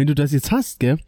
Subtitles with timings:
[0.00, 0.98] wenn du das jetzt hast, gell?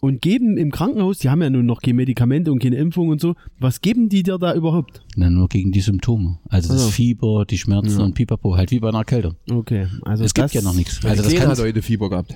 [0.00, 3.20] Und geben im Krankenhaus, die haben ja nun noch keine Medikamente und keine Impfung und
[3.20, 5.02] so, was geben die dir da überhaupt?
[5.14, 6.38] Na, nur gegen die Symptome.
[6.48, 6.90] Also das Also.
[6.92, 8.04] Fieber, die Schmerzen Ja.
[8.06, 9.34] und Pipapo, halt wie bei einer Erkältung.
[9.50, 10.96] Okay, also es das, gibt ja noch nichts.
[11.04, 12.34] Also Also das kann hat heute Fieber gehabt.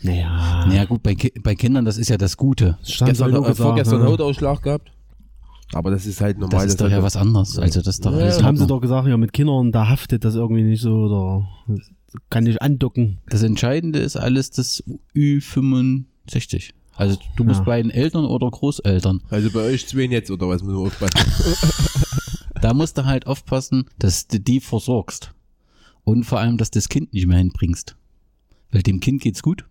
[0.00, 2.78] Naja, Naja gut, bei, Ki bei Kindern, das ist ja das Gute.
[2.80, 4.06] das stand Gestern, äh, gesagt, vorgestern ja.
[4.06, 4.90] Hautausschlag gehabt.
[5.74, 6.60] Aber das ist halt normal.
[6.60, 7.58] Das ist doch ja was anderes.
[7.58, 10.34] Also das doch Ja, Das haben sie doch gesagt, ja, mit Kindern, da haftet das
[10.34, 11.48] irgendwie nicht so oder
[12.30, 13.18] kann nicht andocken.
[13.28, 14.82] Das Entscheidende ist alles das
[15.14, 16.72] Ü65.
[16.96, 17.64] Also du musst Ja.
[17.64, 21.18] bei den Eltern oder Großeltern, Also bei euch zwei jetzt, oder was müssen wir aufpassen?
[22.60, 25.32] da musst du halt aufpassen, dass du die versorgst.
[26.04, 27.96] Und vor allem, dass du das Kind nicht mehr hinbringst.
[28.70, 29.64] Weil dem Kind geht's gut.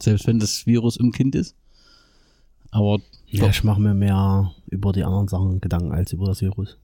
[0.00, 1.54] Selbst wenn das Virus im Kind ist.
[2.70, 6.76] Aber Ja, ich mache mir mehr über die anderen Sachen Gedanken als über das Virus.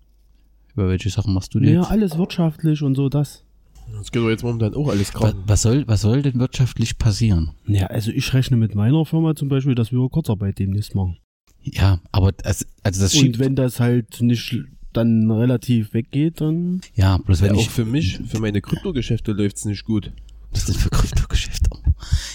[0.74, 1.90] über welche Sachen machst du dir Ja, jetzt?
[1.90, 3.43] alles wirtschaftlich und so das.
[3.92, 5.36] Das geht doch jetzt momentan auch alles Was, krank.
[5.46, 7.52] was, soll, was soll denn wirtschaftlich passieren?
[7.66, 11.16] Ja, also ich rechne mit meiner Firma zum Beispiel, dass wir Kurzarbeit demnächst machen.
[11.62, 14.56] Ja, aber das, also das Und wenn das halt nicht
[14.92, 19.32] dann relativ weggeht, dann ja, bloß wenn Ja, ich, auch für mich, für meine Kryptogeschäfte
[19.32, 20.12] läuft's nicht gut.
[20.54, 21.70] Was ist denn für Kryptogeschäfte?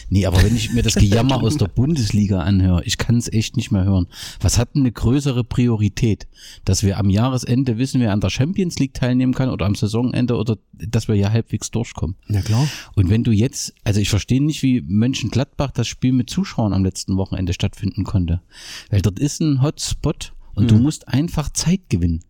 [0.10, 3.56] Nee, aber wenn ich mir das Gejammer aus der Bundesliga anhöre, ich kann es echt
[3.56, 4.08] nicht mehr hören.
[4.42, 6.28] Was hat denn eine größere Priorität?
[6.66, 10.36] Dass wir am Jahresende wissen, wer an der Champions League teilnehmen kann oder am Saisonende
[10.36, 12.16] oder dass wir ja halbwegs durchkommen.
[12.28, 12.68] na klar.
[12.96, 16.84] Und wenn du jetzt, also ich verstehe nicht, wie Mönchengladbach das Spiel mit Zuschauern am
[16.84, 18.42] letzten Wochenende stattfinden konnte.
[18.90, 22.22] Weil dort ist ein Hotspot und du musst einfach Zeit gewinnen.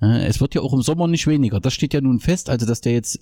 [0.00, 1.60] Ja, es wird ja auch im Sommer nicht weniger.
[1.60, 3.20] Das steht ja nun fest, also dass der jetzt,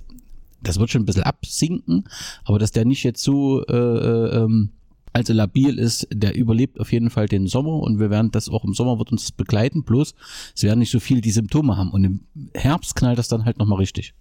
[0.63, 2.05] das wird schon ein bisschen absinken,
[2.45, 4.71] aber dass der nicht jetzt so äh, äh, ähm,
[5.13, 8.65] also labil ist, der überlebt auf jeden Fall den Sommer und wir werden das auch
[8.65, 10.15] im Sommer wird uns das begleiten, bloß
[10.55, 12.21] es werden nicht so viel die Symptome haben und im
[12.55, 14.13] Herbst knallt das dann halt nochmal richtig.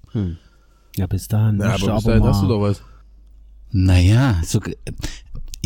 [0.95, 1.59] Ja, bis dahin.
[1.59, 2.81] Ja, aber bis dahin hast du doch was.
[3.72, 4.61] Naja, so,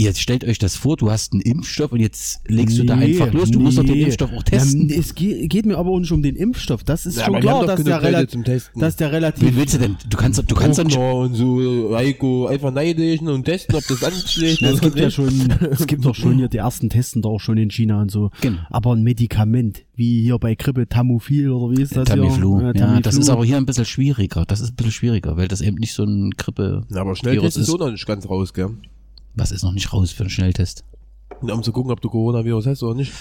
[0.04, 3.06] jetzt stellt euch das vor, du hast einen Impfstoff und jetzt legst du da Nee,
[3.20, 4.04] einfach los, du musst doch den nee.
[4.04, 4.90] Impfstoff auch testen.
[4.90, 6.84] Ja, es geht, geht mir aber auch nicht um den Impfstoff.
[6.84, 8.44] Das ist Ja, schon klar, dass der, relativ,
[8.76, 9.56] dass der Wen relativ.
[9.56, 9.98] willst du denn?
[10.10, 10.98] Du kannst, doch- du kannst doch nicht.
[10.98, 14.62] Und so, Heiko, einfach neidisch und testen, ob das anschlägt.
[14.70, 15.28] Es gibt ja schon,
[15.72, 18.30] es gibt doch schon hier die ersten Testen da auch schon in China und so.
[18.42, 18.60] Genau.
[18.70, 22.60] Aber ein Medikament, wie hier bei Grippe Tamiflu oder wie ist das Tamiflu.
[22.60, 22.68] hier?
[22.68, 23.02] Ja, Tamiflu.
[23.02, 24.46] das ist aber hier ein bisschen schwieriger.
[24.46, 26.84] Das ist ein bisschen schwieriger, weil das eben nicht so ein Grippe.
[26.94, 27.56] Ja, aber schnell ist.
[27.56, 28.70] so noch nicht ganz raus, gell?
[29.40, 30.84] Was ist noch nicht raus für einen Schnelltest?
[31.42, 33.14] Um zu gucken, ob du Coronavirus hast oder nicht.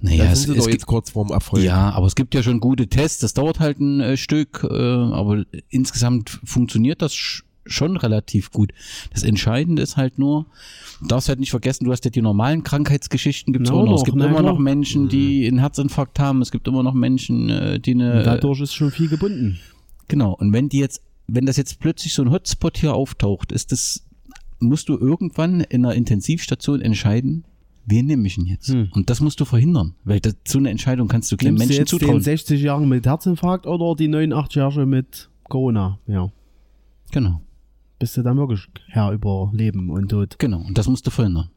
[0.00, 1.62] Naja, da es, sind sie es doch gibt, jetzt kurz vorm Erfolg.
[1.62, 3.20] ja, aber es gibt ja schon gute Tests.
[3.20, 8.72] Das dauert halt ein äh, Stück, äh, aber insgesamt funktioniert das sch schon relativ gut.
[9.12, 10.46] Das Entscheidende ist halt nur,
[11.02, 13.98] du darfst halt nicht vergessen, du hast ja die normalen Krankheitsgeschichten gibt's Na, auch noch.
[13.98, 14.52] Es gibt na immer klar.
[14.52, 16.40] noch Menschen, die einen Herzinfarkt haben.
[16.40, 19.58] Es gibt immer noch Menschen, äh, die Und eine dadurch ist schon viel gebunden.
[20.06, 23.70] Genau, und wenn die jetzt, wenn das jetzt plötzlich so ein Hotspot hier auftaucht, ist
[23.70, 24.07] das,
[24.60, 27.44] musst du irgendwann in einer Intensivstation entscheiden,
[27.86, 28.68] wen nehme ich denn jetzt?
[28.68, 28.88] Hm.
[28.92, 31.68] Und das musst du verhindern, weil das, so eine Entscheidung kannst du keinem Nimmst du
[31.68, 32.20] Menschen jetzt den zutrauen.
[32.20, 35.98] 60 Jahren mit Herzinfarkt oder die 89 Jahre mit Corona?
[36.06, 36.30] Ja.
[37.10, 37.40] Genau,
[37.98, 40.38] Bist du dann wirklich Herr über Leben und Tod?
[40.38, 41.48] genau, und das musst du verhindern.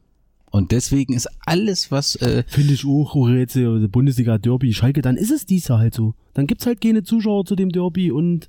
[0.50, 5.16] Und deswegen ist alles, was, äh, Finde ich auch, Rätsel, oder Bundesliga Derby, Schalke, dann
[5.16, 6.14] ist es dies halt so.
[6.34, 8.48] Dann gibt's halt keine Zuschauer zu dem Derby und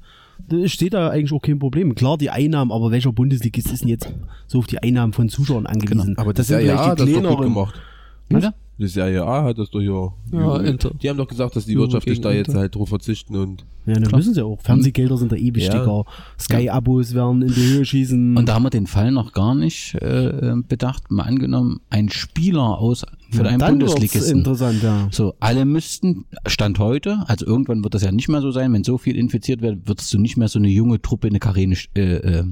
[0.65, 1.95] steht da eigentlich auch kein Problem.
[1.95, 4.13] Klar, die Einnahmen, aber welcher Bundesligist ist denn jetzt
[4.47, 6.17] so auf die Einnahmen von Zuschauern angewiesen?
[6.17, 7.43] Aber das, sind ja, ja, vielleicht das die kleineren.
[7.43, 7.81] gemacht.
[8.31, 8.53] oder?
[8.79, 10.13] Das Serie A hat das doch hier.
[10.31, 10.91] Ja, Inter.
[11.01, 12.61] Die haben doch gesagt, dass die Juve wirtschaftlich da jetzt Inter.
[12.61, 14.59] halt drauf verzichten und Ja, dann müssen sie auch.
[14.61, 15.55] Fernsehgelder sind da eh Ja.
[15.55, 16.05] wichtiger.
[16.39, 18.35] Sky-Abos werden in die Höhe schießen.
[18.35, 21.11] Und da haben wir den Fall noch gar nicht äh, bedacht.
[21.11, 24.39] Mal angenommen, ein Spieler aus für Ja, einen Bundesligisten.
[24.39, 25.07] interessant, ja.
[25.11, 28.83] So, alle müssten, Stand heute, also irgendwann wird das ja nicht mehr so sein, wenn
[28.83, 31.75] so viel infiziert wird, würdest du nicht mehr so eine junge Truppe in eine Quarantäne,
[31.95, 32.43] äh,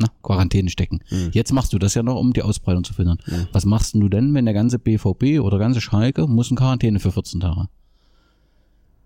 [0.00, 1.00] äh, na, Quarantäne stecken.
[1.32, 3.18] Jetzt machst du das ja noch, um die Ausbreitung zu verhindern.
[3.52, 7.12] Was machst du denn, wenn der ganze BVB oder ganze Schalke muss in Quarantäne für
[7.12, 7.68] 14 Tage?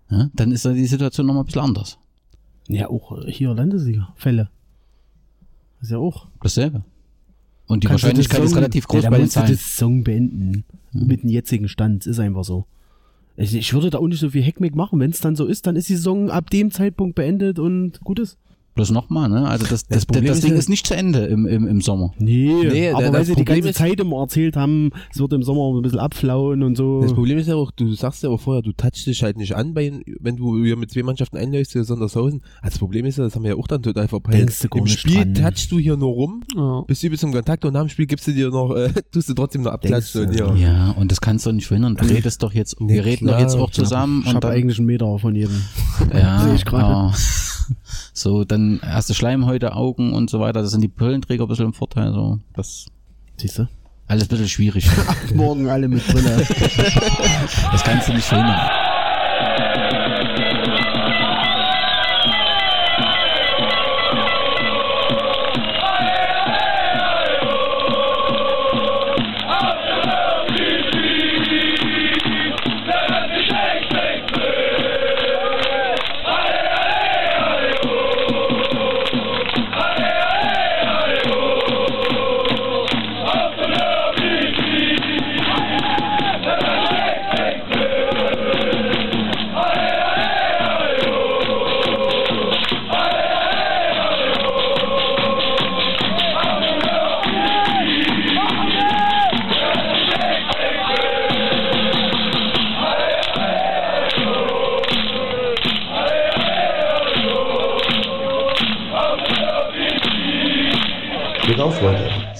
[0.09, 1.97] Ja, dann ist da die Situation nochmal ein bisschen anders.
[2.67, 4.13] Ja, auch hier Landesliga.
[4.15, 4.49] Fälle.
[5.81, 6.27] ist ja auch.
[6.41, 6.83] Dasselbe.
[7.67, 9.51] Und die Kannst Wahrscheinlichkeit das ist Song- relativ groß ja, bei den musst du Zahlen.
[9.53, 10.63] das Song beenden.
[10.91, 12.05] Mit dem jetzigen Stand.
[12.05, 12.65] Ist einfach so.
[13.35, 14.99] Ich, ich würde da auch nicht so viel Heckmeck machen.
[14.99, 18.19] Wenn es dann so ist, dann ist die Saison ab dem Zeitpunkt beendet und gut
[18.19, 18.37] ist.
[18.75, 19.47] Bloß nochmal, ne?
[19.47, 21.81] Also das, das, das, Problem das ist Ding ist nicht zu Ende im, im, im
[21.81, 22.11] Sommer.
[22.17, 25.43] Nee, Nee, aber weil sie die ganze ist- Zeit immer erzählt haben, es wird im
[25.43, 27.01] Sommer ein bisschen abflauen und so.
[27.01, 29.55] Das Problem ist ja auch, du sagst ja auch vorher, du touchst dich halt nicht
[29.55, 32.41] an, bei, wenn du hier mit zwei Mannschaften einläufst, hier Sondershausen.
[32.63, 34.39] Also das Problem ist ja, das haben wir ja auch dann total verpeilt.
[34.39, 35.35] Denkst du Im Spiel dran.
[35.35, 36.81] touchst du hier nur rum, Ja.
[36.87, 39.29] bist du bis zum Kontakt und nach dem Spiel gibst du dir noch, äh, tust
[39.29, 40.29] du trotzdem noch abklatschen.
[40.29, 40.53] Und ja.
[40.55, 41.95] Ja, und das kannst du nicht verhindern.
[41.95, 44.49] Du redest doch jetzt, Nee, wir reden klar, doch jetzt auch zusammen ich und habe
[44.49, 45.61] eigentlich einen Meter von jedem.
[46.11, 46.89] ja, sehe ich gerade.
[46.91, 47.13] ja.
[48.13, 50.61] So, dann hast du Schleimhäute, Augen und so weiter.
[50.61, 52.11] Das sind die Brillenträger ein bisschen im Vorteil.
[52.13, 52.87] So, das
[53.37, 53.67] Siehst du?
[54.07, 54.89] Alles ein bisschen schwierig.
[55.33, 56.45] Morgen alle mit Brille.
[57.71, 58.59] Das kannst du nicht verhindern.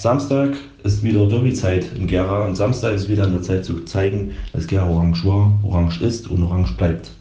[0.03, 4.31] Samstag ist wieder Derby-Zeit in Gera und Samstag ist wieder an der Zeit zu zeigen,
[4.51, 7.11] dass Gera orange war, orange ist und orange bleibt.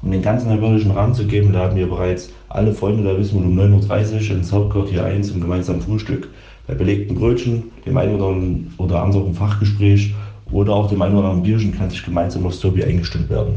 [0.00, 3.58] Um den ganzen erbärmlichen Rahmen zu geben, laden wir bereits alle Freunde der Wismut um
[3.58, 6.30] 9.30 Uhr ins Hauptquartier 1 zum gemeinsamen Frühstück.
[6.66, 8.34] Bei belegten Brötchen, dem einen oder,
[8.78, 10.14] oder anderen Fachgespräch
[10.50, 13.56] oder auch dem einen oder anderen Bierchen kann sich gemeinsam aufs Derby eingestimmt werden.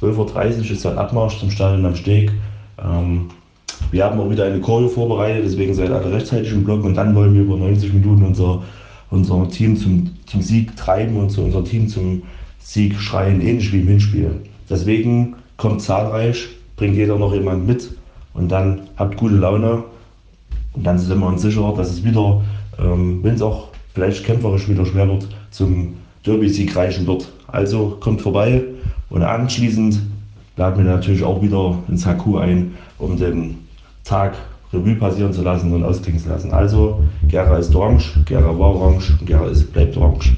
[0.00, 2.32] 12.30 Uhr ist dann Abmarsch zum Stadion am Steg.
[2.84, 3.28] Ähm,
[3.90, 7.14] wir haben auch wieder eine Choreo vorbereitet, deswegen seid alle rechtzeitig im Block und dann
[7.14, 8.62] wollen wir über 90 Minuten unser,
[9.10, 12.22] unser Team zum, zum Sieg treiben und so unser Team zum
[12.58, 14.30] Sieg schreien, ähnlich wie im Hinspiel.
[14.68, 17.90] Deswegen kommt zahlreich, bringt jeder noch jemand mit
[18.34, 19.84] und dann habt gute Laune
[20.72, 22.42] und dann sind wir uns sicher, dass es wieder,
[22.78, 25.94] ähm, wenn es auch vielleicht kämpferisch wieder schwer wird, zum
[26.24, 27.28] Derby-Sieg reichen wird.
[27.48, 28.62] Also kommt vorbei
[29.08, 30.00] und anschließend
[30.56, 33.58] laden wir natürlich auch wieder ins HQ ein, um den
[34.10, 34.34] Tag
[34.72, 36.52] Revue passieren zu lassen und ausklingen zu lassen.
[36.52, 40.36] Also, Gera ist orange, Gera war orange, Gera ist, bleibt orange.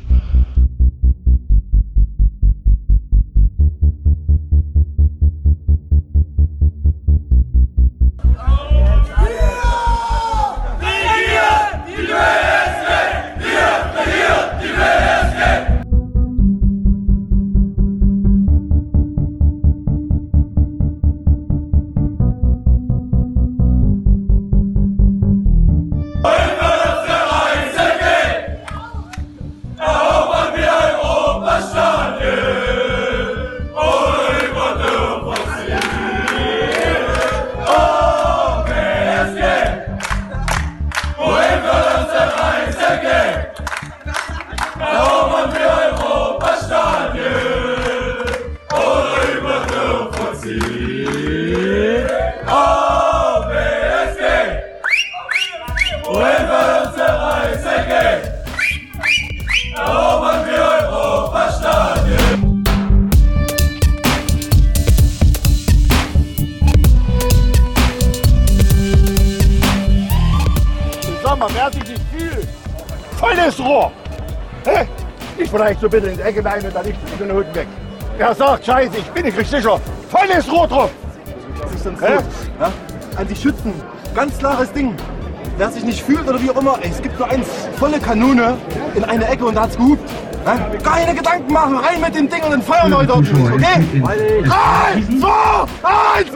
[75.93, 77.69] Bitte in die Ecke rein und dann liegt so eine Hütten weg.
[78.19, 79.79] Er sagt, scheiße, ich bin nicht richtig sicher.
[80.11, 80.91] Volles Rohr drauf.
[81.61, 82.07] Das ist dann so.
[82.07, 82.15] Hä?
[82.59, 82.73] Ja?
[83.17, 83.75] An die Schützen.
[84.15, 84.97] Ganz klares Ding.
[85.59, 87.47] Wer sich nicht fühlt oder wie auch immer, ey, es gibt nur eins,
[87.77, 88.57] volle Kanone
[88.95, 90.11] in eine Ecke und da hat's gehupt.
[90.47, 90.59] Ja?
[90.83, 93.27] Keine Gedanken machen, rein mit dem Ding und dann feuern wir dort.
[93.53, 93.85] Okay?
[94.03, 95.67] Drei, zwei,
[96.17, 96.31] eins,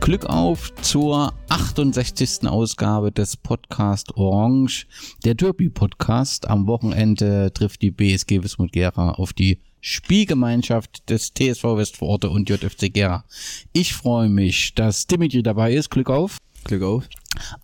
[0.00, 1.32] Glück auf zur
[1.72, 2.46] 68.
[2.48, 4.86] Ausgabe des Podcast Orange,
[5.24, 6.46] der Derby-Podcast.
[6.46, 12.92] Am Wochenende trifft die BSG Wismut Gera auf die Spielgemeinschaft des TSV Westforte und JFC
[12.92, 13.24] Gera.
[13.72, 15.90] Ich freue mich, dass Dimitri dabei ist.
[15.90, 16.36] Glück auf.
[16.64, 17.08] Glück auf.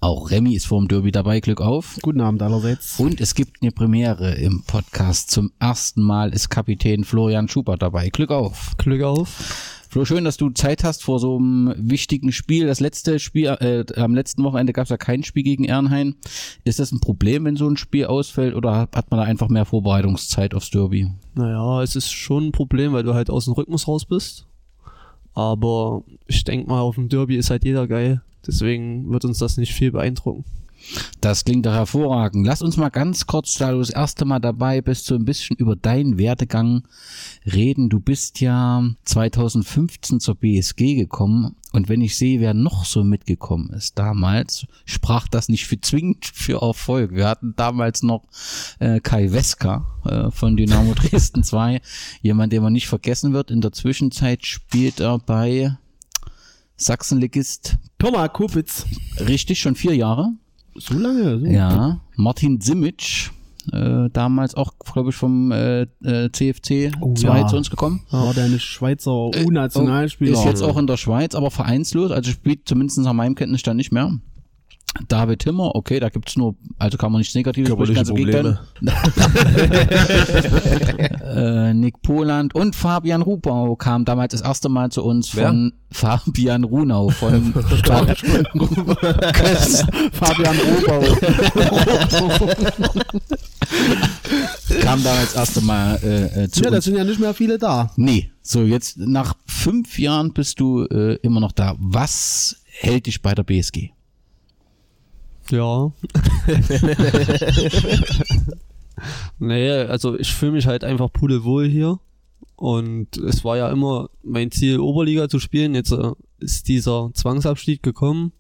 [0.01, 1.41] Auch Remy ist vorm Derby dabei.
[1.41, 1.99] Glück auf.
[2.01, 2.99] Guten Abend allerseits.
[2.99, 5.31] Und es gibt eine Premiere im Podcast.
[5.31, 8.09] Zum ersten Mal ist Kapitän Florian Schubert dabei.
[8.09, 8.75] Glück auf.
[8.79, 9.68] Glück auf.
[9.91, 12.67] Flo, schön, dass du Zeit hast vor so einem wichtigen Spiel.
[12.67, 16.17] Das letzte Spiel, äh, am letzten Wochenende gab es ja kein Spiel gegen Ernhain.
[16.65, 19.65] Ist das ein Problem, wenn so ein Spiel ausfällt oder hat man da einfach mehr
[19.65, 21.11] Vorbereitungszeit aufs Derby?
[21.35, 24.47] Naja, es ist schon ein Problem, weil du halt aus dem Rhythmus raus bist.
[25.33, 28.21] Aber ich denke mal, auf dem Derby ist halt jeder geil.
[28.47, 30.45] Deswegen wird uns das nicht viel beeindrucken.
[31.21, 32.47] Das klingt doch hervorragend.
[32.47, 35.57] Lass uns mal ganz kurz, da du das erste Mal dabei bist, so ein bisschen
[35.57, 36.87] über deinen Werdegang
[37.45, 37.89] reden.
[37.89, 43.71] Du bist ja 2015 zur BSG gekommen und wenn ich sehe, wer noch so mitgekommen
[43.71, 47.15] ist damals, sprach das nicht für zwingend für Erfolg.
[47.15, 48.25] Wir hatten damals noch
[48.79, 51.81] äh, Kai Weska äh, von Dynamo Dresden 2,
[52.23, 53.51] jemand, den man nicht vergessen wird.
[53.51, 55.77] In der Zwischenzeit spielt er bei
[56.77, 58.87] Sachsenligist, Pirma Kopitz.
[59.21, 60.33] richtig, schon vier Jahre.
[60.79, 61.41] So lange?
[61.41, 61.47] So.
[61.47, 63.31] Ja, Martin Simic,
[63.73, 67.47] äh, damals auch, glaube ich, vom äh, äh, CFC Oh, 2 ja.
[67.47, 68.03] zu uns gekommen.
[68.11, 70.33] War der eine Schweizer U-Nationalspieler?
[70.33, 73.93] Ist jetzt auch in der Schweiz, aber vereinslos, also spielt zumindest nach meinem Kenntnisstand nicht
[73.93, 74.19] mehr.
[75.07, 78.59] David Himmer, okay, da gibt's nur, also kann man nichts Negatives sprechen, ganz im Gegenteil.
[81.23, 85.49] äh, Nick Poland und Fabian Rupau kam damals das erste Mal zu uns Wer?
[85.49, 87.53] von Fabian Runau von
[90.13, 91.01] Fabian Robau.
[94.83, 97.59] kam damals das erste Mal äh, äh, zu Ja, da sind ja nicht mehr viele
[97.59, 97.93] da.
[97.97, 101.75] Nee, so jetzt nach fünf Jahren bist du äh, immer noch da.
[101.79, 103.91] Was hält dich bei der BSG?
[105.51, 105.93] Ja.
[109.39, 111.99] nee, also ich fühle mich halt einfach pudelwohl hier.
[112.57, 115.75] Und es war ja immer mein Ziel, Oberliga zu spielen.
[115.75, 118.33] Jetzt äh, ist dieser Zwangsabstieg gekommen.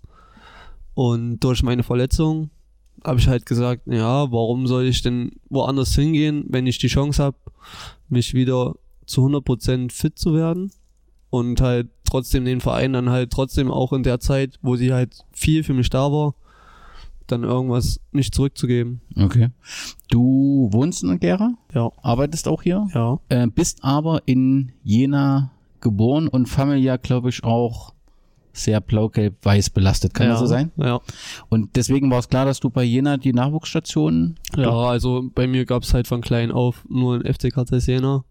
[0.94, 2.50] Und durch meine Verletzung
[3.04, 7.22] habe ich halt gesagt, ja, warum soll ich denn woanders hingehen, wenn ich die Chance
[7.22, 7.36] habe,
[8.08, 8.74] mich wieder
[9.06, 10.72] zu 100% fit zu werden
[11.30, 15.24] und halt trotzdem den Verein dann halt trotzdem auch in der Zeit, wo sie halt
[15.30, 16.34] viel für mich da war,
[17.32, 19.00] dann irgendwas nicht zurückzugeben.
[19.16, 19.48] Okay.
[20.10, 21.90] Du wohnst in Gera, Ja.
[22.02, 23.18] arbeitest auch hier, Ja.
[23.28, 27.94] äh, bist aber in Jena geboren und familiär, glaube ich, auch
[28.52, 30.14] sehr blau-gelb-weiß belastet.
[30.14, 30.32] Kann ja.
[30.32, 30.72] das so sein?
[30.76, 31.00] Ja.
[31.48, 35.64] Und deswegen war es klar, dass du bei Jena die Nachwuchsstation Ja, also bei mir
[35.64, 38.24] gab es halt von klein auf nur ein FC Kartell Jena.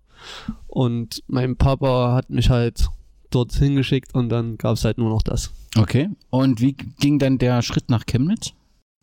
[0.67, 2.89] Und mein Papa hat mich halt
[3.29, 5.51] dort hingeschickt und dann gab es halt nur noch das.
[5.77, 6.09] Okay.
[6.29, 8.53] Und wie ging dann der Schritt nach Chemnitz?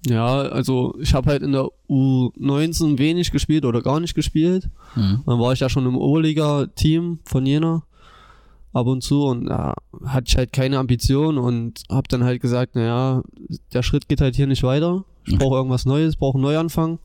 [0.07, 4.69] Ja, also ich habe halt in der U19 wenig gespielt oder gar nicht gespielt.
[4.95, 5.23] Mhm.
[5.25, 7.83] Dann war ich ja schon im Oberliga-Team von Jena
[8.75, 12.75] ab und zu und da hatte ich halt keine Ambition und habe dann halt gesagt,
[12.75, 13.23] naja,
[13.73, 15.05] der Schritt geht halt hier nicht weiter.
[15.27, 16.99] Ich brauche irgendwas Neues, brauche einen Neuanfang.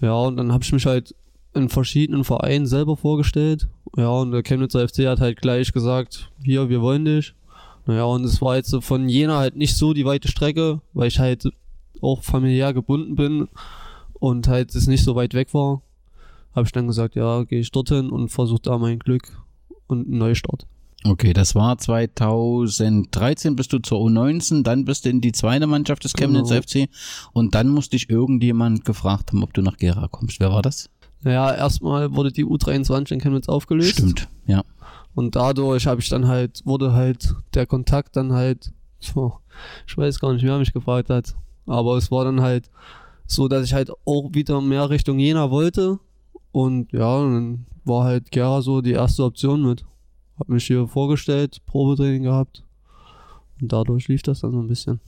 [0.00, 1.14] Ja, und dann habe ich mich halt
[1.54, 3.68] in verschiedenen Vereinen selber vorgestellt.
[3.96, 7.34] Ja, und der Chemnitzer FC hat halt gleich gesagt, hier, wir wollen dich.
[7.84, 11.08] Naja, und es war jetzt so von Jena halt nicht so die weite Strecke, weil
[11.08, 11.52] ich halt
[12.02, 13.48] auch familiär gebunden bin
[14.14, 15.82] und halt es nicht so weit weg war
[16.54, 19.42] habe ich dann gesagt, ja, gehe ich dorthin und versuche da mein Glück
[19.86, 20.66] und einen Neustart.
[21.04, 26.04] Okay, das war 2013 bist du zur U19, dann bist du in die zweite Mannschaft
[26.04, 26.86] des Chemnitzer Genau.
[26.86, 26.88] FC
[27.32, 30.38] und dann musste dich irgendjemand gefragt haben, ob du nach Gera kommst.
[30.38, 30.90] Wer war das?
[31.22, 33.92] Naja, erstmal wurde die U23 in Chemnitz aufgelöst.
[33.92, 34.62] Stimmt, ja.
[35.14, 39.16] Und dadurch habe ich dann halt, wurde halt der Kontakt dann halt, ich
[39.96, 41.34] weiß gar nicht, wer mich gefragt hat,
[41.66, 42.70] aber es war dann halt
[43.26, 45.98] so, dass ich halt auch wieder mehr Richtung Jena wollte
[46.52, 49.84] und ja, dann war halt Gera so die erste Option mit.
[50.38, 52.64] Hab mich hier vorgestellt, Probetraining gehabt
[53.60, 55.00] und dadurch lief das dann so ein bisschen.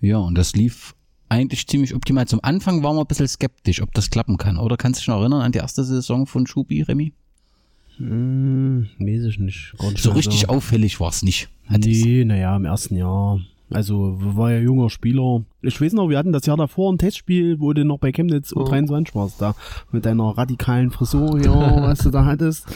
[0.00, 0.94] Ja, und das lief
[1.28, 2.26] eigentlich ziemlich optimal.
[2.26, 4.58] Zum Anfang waren wir ein bisschen skeptisch, ob das klappen kann.
[4.58, 7.12] Oder kannst du dich noch erinnern an die erste Saison von Schubi, Remy?
[7.98, 9.74] Hm, weiß ich nicht.
[9.80, 11.48] Nicht So richtig auffällig war es nicht.
[11.66, 13.40] Hat Nee, naja, im ersten Jahr.
[13.70, 15.42] Also, war ja junger Spieler.
[15.62, 18.52] Ich weiß noch, wir hatten das Jahr davor ein Testspiel, wo du noch bei Chemnitz
[18.54, 18.60] Oh.
[18.64, 19.54] U23 warst, da
[19.92, 22.66] mit deiner radikalen Frisur hier, was du da hattest.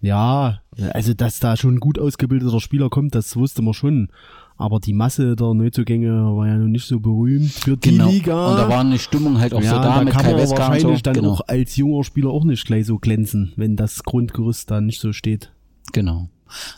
[0.00, 0.60] Ja,
[0.94, 4.08] also, dass da schon ein gut ausgebildeter Spieler kommt, das wusste man schon.
[4.56, 8.10] Aber die Masse der Neuzugänge war ja noch nicht so berühmt für die Genau.
[8.10, 8.50] Liga.
[8.50, 10.40] Und da war eine Stimmung halt auch ja, so da, da mit kann Kai man
[10.42, 11.02] und wahrscheinlich so.
[11.02, 11.30] dann genau.
[11.32, 15.12] auch als junger Spieler auch nicht gleich so glänzen, wenn das Grundgerüst da nicht so
[15.14, 15.50] steht.
[15.92, 16.28] Genau.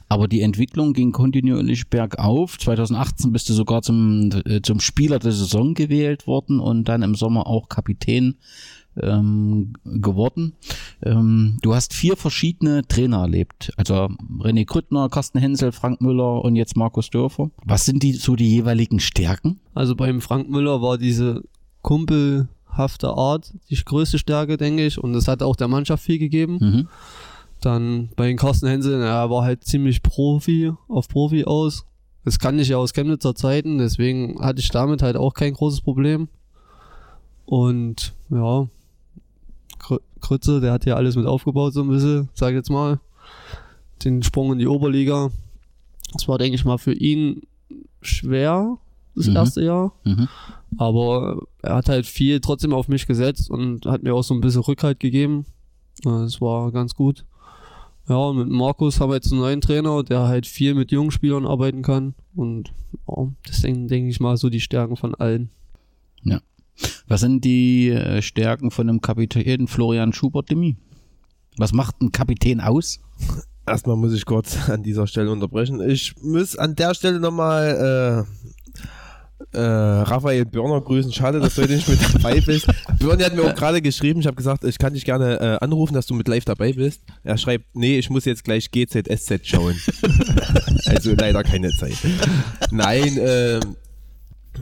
[0.09, 2.59] Aber die Entwicklung ging kontinuierlich bergauf.
[2.59, 7.15] 2018 bist du sogar zum, äh, zum Spieler der Saison gewählt worden und dann im
[7.15, 8.37] Sommer auch Kapitän
[9.01, 10.55] ähm, geworden.
[11.03, 13.73] Ähm, du hast vier verschiedene Trainer erlebt.
[13.77, 13.95] Also
[14.41, 17.51] René Krüttner, Carsten Hensel, Frank Müller und jetzt Markus Dörfer.
[17.65, 19.61] Was sind die so die jeweiligen Stärken?
[19.75, 21.43] Also beim Frank Müller war diese
[21.81, 24.99] kumpelhafte Art die größte Stärke, denke ich.
[24.99, 26.59] Und das hat auch der Mannschaft viel gegeben.
[26.61, 26.89] Mhm.
[27.63, 31.87] Dann bei den Carsten Hensel, er war halt ziemlich Profi, auf Profi aus.
[32.25, 35.81] Das kann ich ja aus Chemnitzer Zeiten, deswegen hatte ich damit halt auch kein großes
[35.81, 36.29] Problem.
[37.47, 38.67] Und ja,
[39.81, 43.01] Krü- Krütze, der hat ja alles mit aufgebaut, so ein bisschen, sag ich jetzt mal.
[44.05, 45.31] Den Sprung in die Oberliga.
[46.13, 47.43] Das war, denke ich mal, für ihn
[48.01, 48.79] schwer,
[49.15, 49.37] das Mhm.
[49.37, 49.93] erste Jahr.
[50.05, 50.29] Mhm.
[50.79, 54.41] Aber er hat halt viel trotzdem auf mich gesetzt und hat mir auch so ein
[54.41, 55.45] bisschen Rückhalt gegeben.
[56.03, 57.25] Das war ganz gut.
[58.09, 61.11] Ja, und mit Markus haben wir jetzt einen neuen Trainer, der halt viel mit jungen
[61.11, 62.15] Spielern arbeiten kann.
[62.35, 62.73] Und
[63.09, 65.51] ja, das denke denk ich mal so die Stärken von allen.
[67.07, 70.77] Was sind die äh, Stärken von dem Kapitän Florian Schubert-Demi?
[71.59, 73.01] Was macht ein Kapitän aus?
[73.67, 75.81] Erstmal muss ich kurz an dieser Stelle unterbrechen.
[75.81, 78.62] Ich muss an der Stelle nochmal äh,
[79.53, 81.13] äh, Raphael Börner grüßen.
[81.13, 82.67] Schade, dass du heute nicht mit dabei bist.
[82.99, 85.95] Börner hat mir auch gerade geschrieben, ich habe gesagt, ich kann dich gerne äh, anrufen,
[85.95, 87.03] dass du mit live dabei bist.
[87.23, 89.77] Er schreibt, nee, ich muss jetzt gleich GZSZ schauen.
[90.87, 91.97] also leider keine Zeit.
[92.71, 93.61] Nein, äh,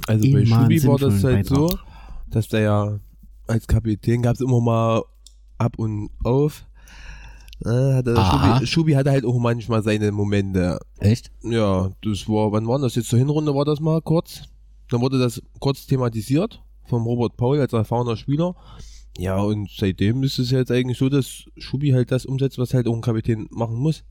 [0.06, 1.84] also bei Immer Schubi war das halt so, Beitrag.
[2.30, 3.00] dass der ja
[3.46, 5.02] als Kapitän gab es immer mal
[5.58, 6.64] ab und auf.
[7.64, 8.16] Äh, hatte.
[8.16, 10.78] Schubi, Schubi hatte halt auch manchmal seine Momente.
[10.98, 11.30] Echt?
[11.42, 14.42] Ja, das war, wann war das jetzt zur Hinrunde, war das mal kurz?
[14.90, 18.54] Dann wurde das kurz thematisiert vom Robert Paul als erfahrener Spieler.
[19.18, 22.86] Ja, und seitdem ist es jetzt eigentlich so, dass Schubi halt das umsetzt, was halt
[22.88, 24.04] auch ein Kapitän machen muss.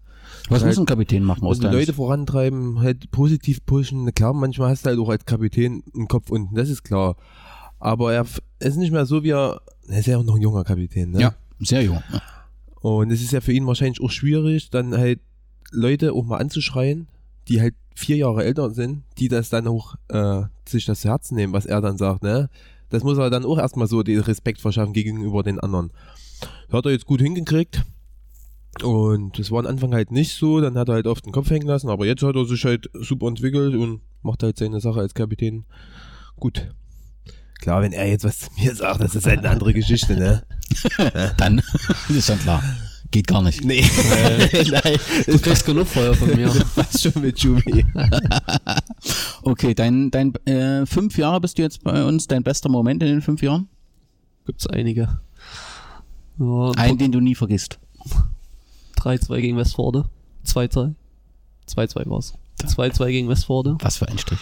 [0.49, 4.13] Was Halt- muss ein Kapitän machen Also Leute vorantreiben, halt positiv pushen.
[4.13, 7.15] Klar, manchmal hast du halt auch als Kapitän einen Kopf unten, das ist klar.
[7.79, 8.25] Aber er
[8.59, 11.21] ist nicht mehr so wie er, er ist ja auch noch ein junger Kapitän, ne?
[11.21, 12.03] Ja, sehr jung.
[12.11, 12.21] Ja.
[12.81, 15.19] Und es ist ja für ihn wahrscheinlich auch schwierig, dann halt
[15.71, 17.07] Leute auch mal anzuschreien,
[17.47, 21.35] die halt vier Jahre älter sind, die das dann auch äh, sich das zu Herzen
[21.35, 22.49] nehmen, was er dann sagt, ne?
[22.89, 25.91] Das muss er dann auch erstmal so den Respekt verschaffen gegenüber den anderen.
[26.71, 27.83] Hat er jetzt gut hingekriegt.
[28.81, 31.49] Und das war am Anfang halt nicht so, dann hat er halt auf den Kopf
[31.49, 34.99] hängen lassen, aber jetzt hat er sich halt super entwickelt und macht halt seine Sache
[34.99, 35.65] als Kapitän
[36.37, 36.73] gut.
[37.59, 40.43] Klar, wenn er jetzt was zu mir sagt, das ist halt eine andere Geschichte, ne?
[41.37, 41.61] Dann
[42.09, 42.63] ist schon klar.
[43.11, 43.63] Geht gar nicht.
[43.63, 43.81] Nee.
[44.51, 44.97] Nein.
[45.25, 46.47] Du kriegst genug Feuer von mir.
[46.75, 47.85] Was schon mit Jubi?
[49.41, 53.09] Okay, dein, dein äh, fünf Jahre bist du jetzt bei uns, dein bester Moment in
[53.09, 53.67] den fünf Jahren?
[54.45, 55.19] Gibt's einige.
[56.37, 57.79] Ja, Einen, den du nie vergisst.
[58.97, 60.05] 3-2 gegen Westforde.
[60.45, 60.93] 2-2.
[61.67, 62.33] 2-2 war's.
[62.63, 63.77] 2-2 gegen Westforde.
[63.81, 64.39] Was für ein Strich.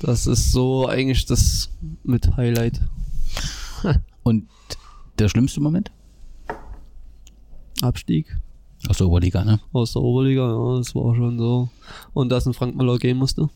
[0.00, 1.70] Das ist so eigentlich das
[2.02, 2.80] mit Highlight.
[4.22, 4.48] Und
[5.18, 5.90] der schlimmste Moment?
[7.82, 8.36] Abstieg
[8.88, 9.60] Aus der Oberliga, ne?
[9.72, 11.68] aus der Oberliga, ja, das war schon so.
[12.12, 13.48] Und dass ein Frank Müller gehen musste.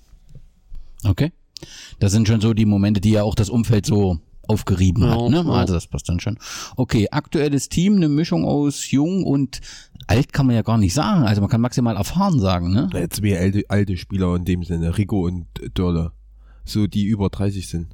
[1.05, 1.33] Okay.
[1.99, 4.19] Das sind schon so die Momente, die ja auch das Umfeld so
[4.49, 5.45] aufgerieben Ja, hat, ne?
[5.45, 5.53] ja.
[5.53, 6.39] Also das passt dann schon.
[6.77, 9.61] Okay, aktuelles Team, eine Mischung aus jung und
[10.07, 11.25] alt kann man ja gar nicht sagen.
[11.25, 12.89] Also man kann maximal erfahren sagen, ne?
[12.93, 16.13] Ja, Zwei alte, alte Spieler in dem Sinne, Rico und Dörle.
[16.65, 17.89] So, die über 30 sind.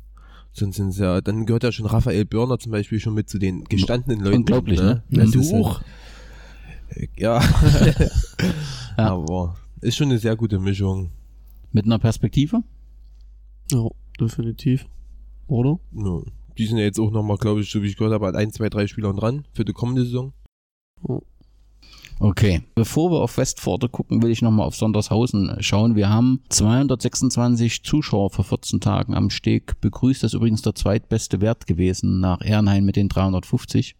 [0.52, 3.64] Sonst sind ja, dann gehört ja schon Raphael Börner zum Beispiel schon mit zu den
[3.64, 4.36] gestandenen Leuten.
[4.38, 5.02] Unglaublich, ne?
[5.08, 5.80] Das du ist auch.
[6.94, 7.40] Halt, ja.
[8.96, 11.10] Aber ist schon eine sehr gute Mischung.
[11.72, 12.62] Mit einer Perspektive.
[13.70, 13.88] Ja,
[14.20, 14.86] definitiv.
[15.46, 15.78] Oder?
[15.92, 16.20] Ja.
[16.58, 18.52] Die sind ja jetzt auch nochmal, glaube ich, so wie ich gehört habe, an ein,
[18.52, 20.32] zwei, drei Spielern dran für die kommende Saison.
[22.20, 22.62] Okay.
[22.76, 25.96] Bevor wir auf Westforte gucken, will ich nochmal auf Sondershausen schauen.
[25.96, 30.22] Wir haben 226 Zuschauer vor 14 Tagen am Steg begrüßt.
[30.22, 33.96] Das ist übrigens der zweitbeste Wert gewesen nach Ehrenhain mit den 350.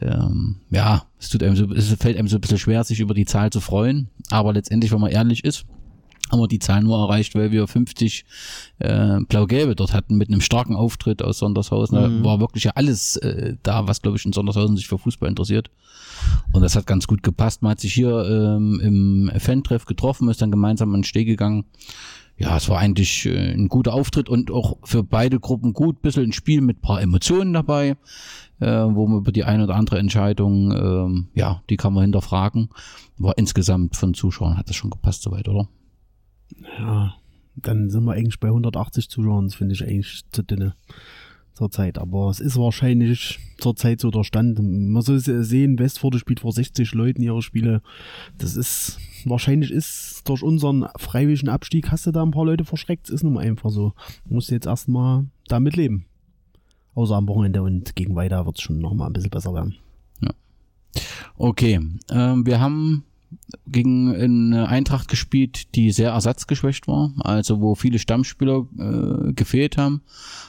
[0.00, 3.14] Ähm, ja, es, tut einem so, es fällt einem so ein bisschen schwer, sich über
[3.14, 4.08] die Zahl zu freuen.
[4.30, 5.66] Aber letztendlich, wenn man ehrlich ist,
[6.30, 8.24] haben wir die Zahl nur erreicht, weil wir 50
[8.80, 11.96] äh, Blau-Gelbe dort hatten mit einem starken Auftritt aus Sondershausen.
[11.96, 15.28] Da war wirklich ja alles äh, da, was, glaube ich, in Sondershausen sich für Fußball
[15.28, 15.70] interessiert.
[16.52, 17.62] Und das hat ganz gut gepasst.
[17.62, 21.64] Man hat sich hier ähm, im Fan-Treff getroffen, ist dann gemeinsam an den Steg gegangen.
[22.36, 26.02] Ja, es war eigentlich äh, ein guter Auftritt und auch für beide Gruppen gut.
[26.02, 27.96] Bisschen ein Spiel mit paar Emotionen dabei,
[28.60, 32.70] äh, wo man über die eine oder andere Entscheidung, ähm, ja, die kann man hinterfragen.
[33.16, 35.68] War insgesamt von Zuschauern hat das schon gepasst soweit, oder?
[36.78, 37.14] Ja,
[37.56, 39.46] dann sind wir eigentlich bei 180 Zuschauern.
[39.46, 40.74] Das finde ich eigentlich zu dünne
[41.58, 41.98] zurzeit.
[41.98, 44.58] Aber es ist wahrscheinlich zurzeit so der Stand.
[44.62, 47.82] Man soll sehen, Westforde spielt vor 60 Leuten ihre Spiele.
[48.38, 53.08] Das ist, wahrscheinlich ist durch unseren freiwilligen Abstieg hast du da ein paar Leute verschreckt.
[53.08, 53.92] Das ist nun mal einfach so.
[54.26, 56.06] Du musst jetzt erstmal damit leben.
[56.98, 59.76] Außer am Wochenende und gegen weiter wird es schon nochmal ein bisschen besser werden.
[61.36, 61.78] Okay,
[62.10, 63.04] ähm, wir haben
[63.68, 70.02] gegen eine Eintracht gespielt, die sehr ersatzgeschwächt war, also wo viele Stammspieler äh, gefehlt haben.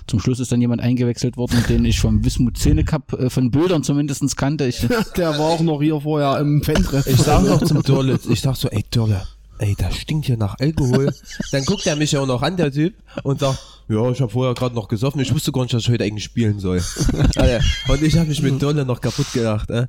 [0.07, 3.51] Zum Schluss ist dann jemand eingewechselt worden, den ich vom Wismut Szene Cup äh, von
[3.51, 4.65] Bildern zumindestens kannte.
[4.65, 7.05] Ich, Der war auch noch hier vorher im Fan-Treff.
[7.05, 9.21] Ich sag noch zum Dörle, ich sag so, ey Dörle,
[9.59, 11.13] ey, das stinkt hier nach Alkohol.
[11.51, 14.31] Dann guckt er mich ja auch noch an, der Typ, und sagt, ja, ich habe
[14.31, 16.77] vorher gerade noch gesoffen, ich wusste gar nicht, dass ich heute eigentlich spielen soll.
[17.87, 19.87] Und ich habe mich mit Dörle noch kaputt gelacht, äh.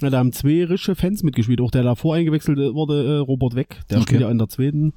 [0.00, 1.60] Ja, da haben zwei rische Fans mitgespielt.
[1.60, 3.80] Auch der davor eingewechselt wurde, äh, Robert Weck.
[3.90, 4.06] Der Okay.
[4.06, 4.92] spielt ja in der zweiten.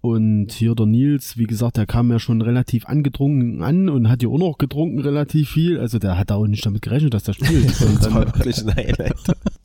[0.00, 4.22] Und hier der Nils, wie gesagt, der kam ja schon relativ angetrunken an und hat
[4.22, 5.78] ja auch noch getrunken relativ viel.
[5.78, 7.78] Also der hat da auch nicht damit gerechnet, dass der spielt.
[7.82, 9.14] Und Das war wirklich ein Highlight.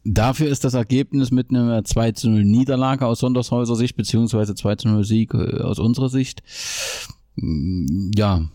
[0.06, 4.76] Dafür ist das Ergebnis mit einer 2 zu 0 Niederlage aus Sondershäuser Sicht, beziehungsweise 2
[4.76, 6.44] zu 0 Sieg äh, aus unserer Sicht.
[7.36, 8.46] Mm, Ja,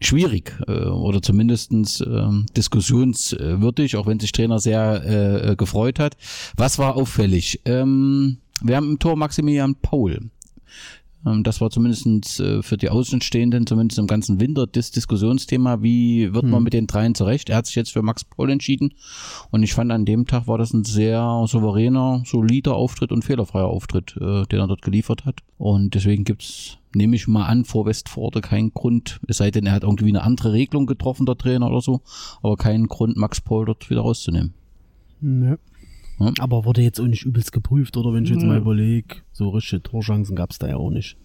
[0.00, 6.16] schwierig äh, oder zumindestens ähm, diskussionswürdig, auch wenn sich Trainer sehr äh, gefreut hat.
[6.56, 7.60] Was war auffällig?
[7.64, 10.30] Ähm, wir haben im Tor Maximilian Paul.
[11.26, 15.82] Ähm, Das war zumindest äh, für die Außenstehenden, zumindest im ganzen Winter, das Diskussionsthema.
[15.82, 17.50] Wie wird man mit den dreien zurecht?
[17.50, 18.94] Er hat sich jetzt für Max Paul entschieden.
[19.50, 23.66] Und ich fand, an dem Tag war das ein sehr souveräner, solider Auftritt und fehlerfreier
[23.66, 25.40] Auftritt, äh, den er dort geliefert hat.
[25.58, 29.72] Und deswegen gibt's, nehme ich mal an, vor Westforde keinen Grund, es sei denn, er
[29.72, 32.00] hat irgendwie eine andere Regelung getroffen, der Trainer oder so,
[32.42, 34.54] aber keinen Grund, Max Paul dort wieder rauszunehmen.
[35.20, 35.58] Ne.
[36.20, 36.32] Ja.
[36.38, 39.82] Aber wurde jetzt auch nicht übelst geprüft, oder wenn ich jetzt mal überlege, so richtige
[39.82, 41.16] Torchancen gab's da ja auch nicht,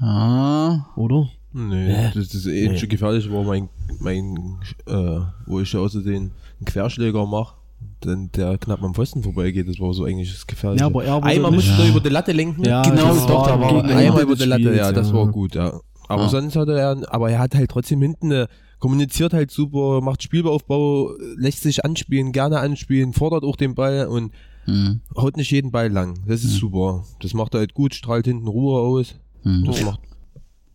[0.00, 1.28] Ah, oder?
[1.52, 2.10] Nee, Nee.
[2.14, 3.68] das, das ähnliche gefährliche war mein,
[3.98, 7.54] mein äh, wo ich außerdem einen Querschläger mache,
[8.00, 10.80] dann der knapp am Pfosten vorbeigeht, das war so eigentlich das gefährliche.
[10.82, 12.62] Ja, aber er wurde Einmal musste er über die Latte lenken.
[12.64, 15.54] Ja, Genau, das doch, da war einmal über die Latte, Spiels, ja, das war gut,
[15.54, 15.80] ja.
[16.08, 16.28] Aber Ja.
[16.28, 21.12] sonst hatte er, aber er hat halt trotzdem hinten eine, kommuniziert halt super, macht Spielaufbau,
[21.36, 24.32] lässt sich anspielen, gerne anspielen, fordert auch den Ball und
[24.64, 26.18] hm, haut nicht jeden Ball lang.
[26.26, 27.04] Das ist super.
[27.20, 29.14] Das macht er halt gut, strahlt hinten Ruhe aus.
[29.42, 29.64] hm.
[29.64, 30.00] Das macht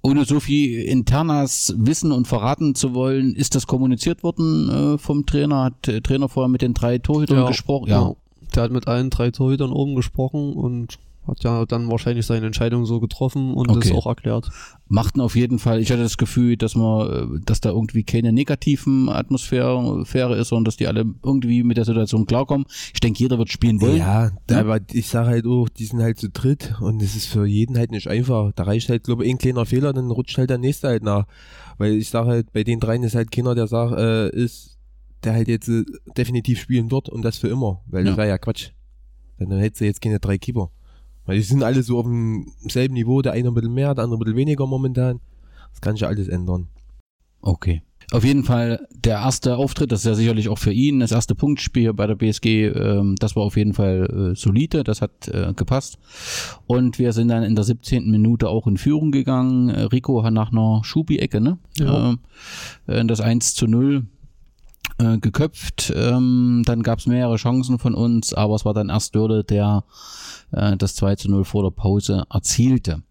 [0.02, 5.26] Ohne so viel Internas wissen und verraten zu wollen, ist das kommuniziert worden äh, vom
[5.26, 5.66] Trainer?
[5.66, 7.90] Hat der Trainer vorher mit den drei Torhütern gesprochen?
[7.90, 8.14] Ja.
[8.56, 12.86] Der hat mit allen drei Torhütern oben gesprochen und hat ja dann wahrscheinlich seine Entscheidung
[12.86, 13.90] so getroffen und Okay.
[13.90, 14.50] das auch erklärt.
[14.88, 18.34] Machten auf jeden Fall, ich hatte das Gefühl, dass man, äh, dass da irgendwie keine
[18.34, 22.66] negativen Atmosphäre Sphäre ist, sondern dass die alle irgendwie mit der Situation klarkommen.
[22.94, 23.98] Ich denke, jeder wird spielen wollen.
[23.98, 24.62] Ja, da, Ja.
[24.62, 27.78] aber ich sage halt auch, die sind halt zu dritt und es ist für jeden
[27.78, 28.52] halt nicht einfach.
[28.56, 31.26] Da reicht halt, glaube ich, ein kleiner Fehler, dann rutscht halt der nächste halt nach.
[31.78, 34.78] Weil ich sage halt, bei den dreien ist halt keiner, der sagt, äh, ist,
[35.24, 35.84] der halt jetzt äh,
[36.18, 37.82] definitiv spielen wird und das für immer.
[37.86, 38.18] Weil das Ja.
[38.18, 38.72] wäre ja Quatsch.
[39.38, 40.70] Dann hättest du jetzt keine drei Keeper.
[41.26, 44.20] Weil die sind alle so auf demselben Niveau, der eine ein bisschen mehr, der andere
[44.20, 45.20] ein bisschen weniger momentan.
[45.72, 46.68] Das kann sich ja alles ändern.
[47.42, 47.82] Okay.
[48.12, 51.34] Auf jeden Fall der erste Auftritt, das ist ja sicherlich auch für ihn das erste
[51.34, 55.54] Punktspiel bei der BSG, ähm, das war auf jeden Fall äh, solide, das hat äh,
[55.56, 55.98] gepasst.
[56.68, 58.12] Und wir sind dann in der 17.
[58.12, 59.70] Minute auch in Führung gegangen.
[59.70, 61.58] Rico hat nach einer Schubi-Ecke, ne?
[61.78, 62.16] Ja.
[62.88, 64.06] Äh, das 1 zu 0
[65.02, 65.92] äh, geköpft.
[65.96, 69.84] Ähm, dann gab es mehrere Chancen von uns, aber es war dann erst Dörde, der
[70.52, 73.02] äh, das 2 zu 0 vor der Pause erzielte.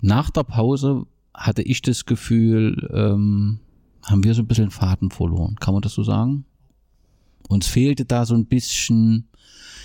[0.00, 3.60] Nach der Pause hatte ich das Gefühl, ähm,
[4.02, 5.56] haben wir so ein bisschen Faden verloren.
[5.60, 6.44] Kann man das so sagen?
[7.48, 9.28] Uns fehlte da so ein bisschen,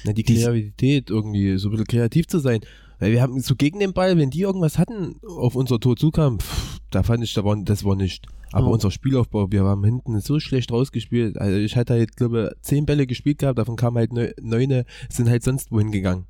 [0.04, 2.62] Na, die Kreativität irgendwie, so ein bisschen kreativ zu sein.
[3.00, 6.40] Weil wir haben so gegen den Ball, wenn die irgendwas hatten, auf unser Tor zukam,
[6.40, 8.26] pff, da fand ich, da war, das war nicht.
[8.52, 8.74] Aber Ja.
[8.74, 11.38] unser Spielaufbau, wir haben hinten so schlecht rausgespielt.
[11.38, 14.86] Also ich hatte halt, glaube ich, zehn Bälle gespielt gehabt, davon kamen halt neu- neune,
[15.10, 16.26] sind halt sonst wohin gegangen.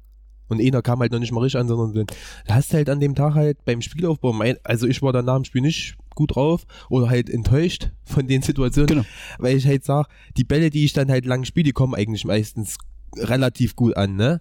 [0.47, 2.05] Und einer kam halt noch nicht mal richtig an, sondern
[2.47, 5.23] da hast du halt an dem Tag halt beim Spielaufbau, mein, also ich war da
[5.23, 9.03] nach dem Spiel nicht gut drauf oder halt enttäuscht von den Situationen, Genau.
[9.39, 12.25] weil ich halt sag, die Bälle, die ich dann halt lang spiele, die kommen eigentlich
[12.25, 12.77] meistens
[13.17, 14.39] relativ gut an, ne?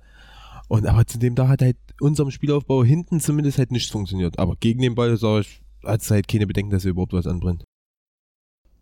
[0.74, 4.38] Und aber zu dem Tag hat halt unserem Spielaufbau hinten zumindest halt nichts funktioniert.
[4.38, 7.26] Aber gegen den Ball, sag ich, hat es halt keine Bedenken, dass er überhaupt was
[7.26, 7.64] anbrennt.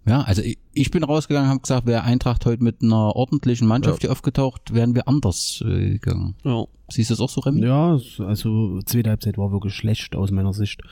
[0.07, 4.03] ja, also ich, ich bin rausgegangen, habe gesagt, wäre Eintracht heute mit einer ordentlichen Mannschaft
[4.03, 4.09] Ja.
[4.09, 6.35] hier aufgetaucht, wären wir anders äh, gegangen.
[6.45, 6.65] Ja.
[6.91, 7.65] Siehst du das auch so, Remy?
[7.65, 10.83] Ja, also zweite Halbzeit war wirklich schlecht aus meiner Sicht.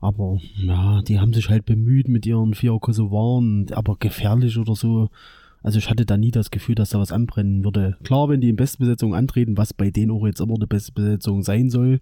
[0.00, 5.08] Aber ja, die haben sich halt bemüht mit ihren vier Kosovaren, aber gefährlich oder so.
[5.62, 7.96] Also ich hatte da nie das Gefühl, dass da was anbrennen würde.
[8.02, 11.70] Klar, wenn die in Bestbesetzung antreten, was bei denen auch jetzt immer eine Bestbesetzung sein
[11.70, 12.00] soll,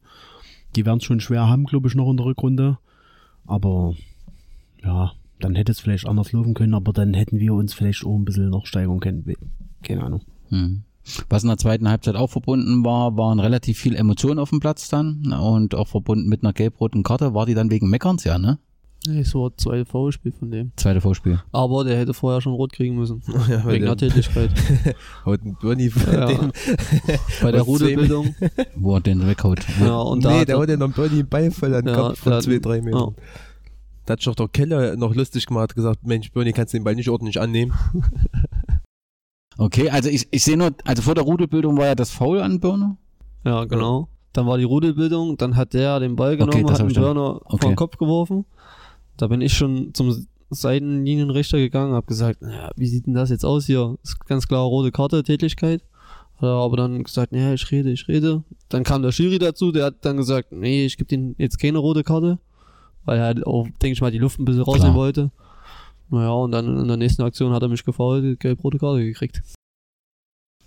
[0.76, 2.78] die werden es schon schwer haben, glaube ich, noch in der Rückrunde.
[3.46, 3.94] Aber
[4.82, 8.16] ja, dann hätte es vielleicht anders laufen können, aber dann hätten wir uns vielleicht auch
[8.16, 9.24] ein bisschen noch steigern können.
[9.82, 10.22] Keine Ahnung.
[10.48, 10.82] Hm.
[11.28, 14.88] Was in der zweiten Halbzeit auch verbunden war, waren relativ viel Emotionen auf dem Platz
[14.88, 17.34] dann ne, und auch verbunden mit einer gelb-roten Karte.
[17.34, 18.58] War die dann wegen Meckerns, ja, ne?
[19.08, 20.72] Es war zwei Foulspiel von dem.
[20.76, 21.40] Zweite Vorspiel.
[21.52, 23.22] Aber der hätte vorher schon rot kriegen müssen.
[23.48, 24.50] Ja, Wegen der- Tätigkeit.
[25.24, 26.26] Haut ein Bernie Ja.
[26.26, 26.52] den,
[27.42, 28.34] Bei der Rudelbildung.
[28.76, 29.60] Wo er den weghaut.
[29.80, 32.00] Ja, und nee, hat der er- haut ja noch einen Ball voll an den Ja,
[32.08, 33.00] Kopf von der hat- zwei, drei Metern.
[33.16, 33.22] ja.
[34.04, 36.84] Da hat sich doch der Keller noch lustig gemacht, gesagt, Mensch, Bernie, kannst du den
[36.84, 37.72] Ball nicht ordentlich annehmen?
[39.56, 42.60] Okay, also ich, ich sehe nur, also vor der Rudelbildung war ja das Foul an
[42.60, 42.96] Birne.
[43.44, 44.08] Ja, genau.
[44.32, 47.40] Dann war die Rudelbildung, dann hat der den Ball Okay, genommen, das hat dann- Burner
[47.44, 47.68] okay.
[47.68, 48.44] den Kopf geworfen.
[49.20, 53.44] Da bin ich schon zum Seitenlinienrichter gegangen, habe gesagt, naja, wie sieht denn das jetzt
[53.44, 53.98] aus hier?
[54.02, 55.82] Ist ganz klar rote Karte, Tätigkeit.
[56.36, 58.44] Hat er aber dann gesagt, naja, ich rede, ich rede.
[58.70, 61.78] Dann kam der Schiri dazu, der hat dann gesagt, nee, ich gebe den jetzt keine
[61.78, 62.38] rote Karte,
[63.04, 65.30] weil er halt auch, denke ich mal, die Luft ein bisschen rausnehmen wollte.
[66.08, 69.42] Naja, und dann in der nächsten Aktion hat er mich gefault, gelb-rote Karte gekriegt.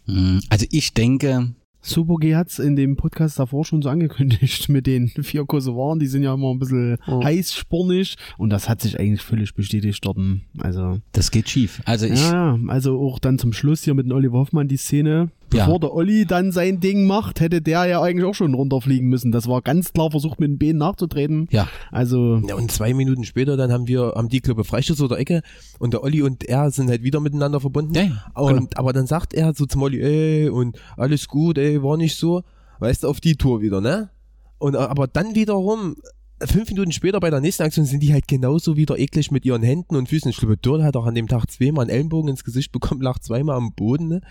[0.05, 4.87] Hm, Also ich denke, Super G hat's in dem Podcast davor schon so angekündigt mit
[4.87, 7.21] den vier Kosovaren, die sind ja immer ein bisschen Oh.
[7.23, 10.17] heißspornig und das hat sich eigentlich völlig bestätigt dort.
[10.59, 11.81] Also, Das geht schief.
[11.85, 14.77] Also ich, ja, ja, also auch dann zum Schluss hier mit dem Oliver Hoffmann die
[14.77, 15.29] Szene.
[15.53, 15.65] Ja.
[15.65, 19.31] Bevor der Olli dann sein Ding macht, hätte der ja eigentlich auch schon runterfliegen müssen.
[19.31, 21.47] Das war ganz klar versucht, mit den Beinen nachzutreten.
[21.51, 25.19] ja, Also, Ja, und zwei Minuten später, dann haben wir, haben die Club Freistoß oder
[25.19, 25.41] Ecke
[25.79, 27.93] und der Olli und er sind halt wieder miteinander verbunden.
[27.93, 28.67] Ja, ja, und, genau.
[28.75, 32.43] Aber dann sagt er so zum Olli, ey, und alles gut, ey, war nicht so.
[32.79, 34.09] Weißt du, auf die Tour wieder, ne?
[34.57, 35.95] Und, aber dann wiederum,
[36.41, 39.63] fünf Minuten später bei der nächsten Aktion sind die halt genauso wieder eklig mit ihren
[39.63, 40.29] Händen und Füßen.
[40.29, 43.19] Ich glaube, Dörl hat auch an dem Tag zweimal einen Ellenbogen ins Gesicht bekommen, lag
[43.19, 44.21] zweimal am Boden, ne?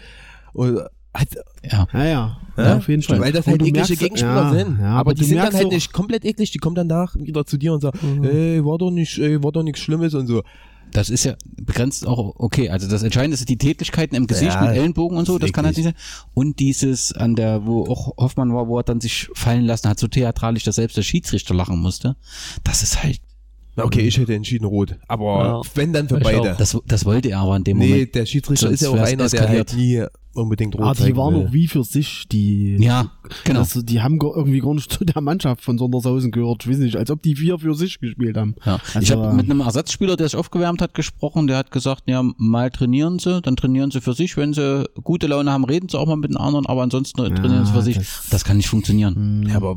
[0.52, 0.82] Und
[1.14, 1.28] hat,
[1.62, 1.86] ja.
[1.92, 3.20] naja, ja, ja, auf jeden Fall.
[3.20, 4.80] Weil das Und halt eklige merkst- Gegenspieler ja, sind.
[4.80, 7.56] Ja, aber, die du sind dann halt nicht komplett eklig, die kommen danach wieder zu
[7.58, 8.24] dir und sagen, Mhm.
[8.24, 10.42] ey, war doch nicht, ey, war doch nichts Schlimmes und so.
[10.90, 12.68] Das ist ja begrenzt auch okay.
[12.68, 15.64] Also das Entscheidende sind die Tätlichkeiten im Gesicht Ja, mit Ellenbogen und so, das kann
[15.64, 15.94] halt nicht sein.
[16.34, 19.98] Und dieses an der, wo auch Hoffmann war, wo er dann sich fallen lassen hat,
[19.98, 22.16] so theatralisch, dass selbst der Schiedsrichter lachen musste.
[22.62, 23.20] Das ist halt,
[23.76, 24.96] okay, ich hätte entschieden rot.
[25.08, 25.60] Aber Ja.
[25.74, 26.52] wenn dann für Ich beide.
[26.52, 26.56] auch.
[26.56, 28.14] das, das wollte er aber in dem Nee, Moment.
[28.14, 29.70] der Schiedsrichter Sonst ist ja auch einer, der eskaliert.
[29.70, 30.04] halt nie
[30.34, 31.46] unbedingt rot Ah, die waren will.
[31.46, 32.76] auch wie für sich, die.
[32.78, 33.10] Ja,
[33.44, 33.60] genau.
[33.60, 36.64] Also, die haben irgendwie gar nicht zu der Mannschaft von Sondershausen gehört.
[36.64, 38.54] Ich weiß nicht, als ob die vier für sich gespielt haben.
[38.64, 38.78] Ja.
[38.94, 41.46] Also, ich habe mit einem Ersatzspieler, der sich aufgewärmt hat, gesprochen.
[41.48, 44.36] Der hat gesagt, ja, mal trainieren sie, dann trainieren sie für sich.
[44.38, 47.66] Wenn sie gute Laune haben, reden sie auch mal mit den anderen, aber ansonsten trainieren
[47.66, 47.96] sie für sich.
[47.96, 49.46] Das, das- kann nicht funktionieren.
[49.48, 49.76] Ja, aber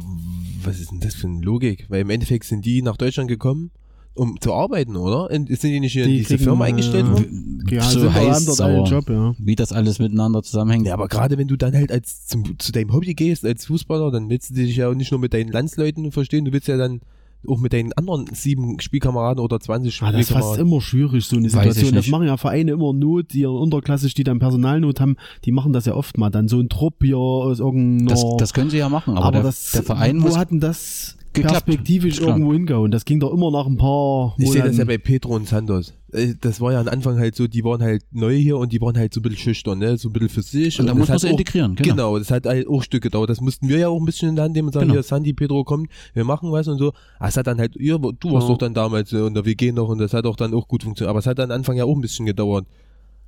[0.63, 1.85] was ist denn das für eine Logik?
[1.89, 3.71] Weil im Endeffekt sind die nach Deutschland gekommen,
[4.15, 5.29] um zu arbeiten, oder?
[5.29, 7.63] Und sind die nicht hier in Die diese kriegen, Firma äh, eingestellt worden?
[7.69, 8.87] Ja, so sind heiß, haben dort einen sauer.
[8.87, 9.35] Job, ja.
[9.37, 10.87] Wie das alles miteinander zusammenhängt.
[10.87, 14.11] Ja, aber gerade wenn du dann halt als zum, zu deinem Hobby gehst, als Fußballer,
[14.11, 16.77] dann willst du dich ja auch nicht nur mit deinen Landsleuten verstehen, du willst ja
[16.77, 17.01] dann
[17.47, 20.67] auch mit deinen anderen sieben Spielkameraden oder 20 Ah, das ist fast Spielkameraden.
[20.67, 21.93] immer schwierig, so eine Situation.
[21.93, 25.85] Das machen ja Vereine immer Not, die unterklassig, die dann Personalnot haben, die machen das
[25.85, 26.29] ja oft mal.
[26.31, 28.09] Dann so ein Trupp hier aus irgendeiner.
[28.09, 30.37] Das, das können sie ja machen, aber, aber der, das, der Verein wo muss.
[30.37, 31.65] hat denn das geklappt.
[31.65, 32.29] perspektivisch Klar.
[32.29, 32.91] irgendwo hingehauen?
[32.91, 34.77] Das ging doch immer nach ein paar Ich sehe das Monaten.
[34.79, 35.93] ja bei Pedro und Santos.
[36.11, 38.81] Äh, Das war ja am Anfang halt so, die waren halt neu hier und die
[38.81, 39.97] waren halt so ein bisschen schüchtern, ne?
[39.97, 40.79] so ein bisschen für sich.
[40.79, 41.89] Und da muss man sie integrieren, genau.
[41.89, 43.29] Genau, das hat halt auch Stück gedauert.
[43.29, 44.95] Das mussten wir ja auch ein bisschen in der Hand nehmen und sagen, Genau.
[44.95, 46.93] hier, Sandy, Pedro, kommt, wir machen was und so.
[47.19, 48.53] Aber es hat dann halt, ihr, du warst Ja.
[48.53, 50.83] doch dann damals äh, in der WG noch und das hat auch dann auch gut
[50.83, 51.09] funktioniert.
[51.09, 52.65] Aber es hat dann am Anfang ja auch ein bisschen gedauert.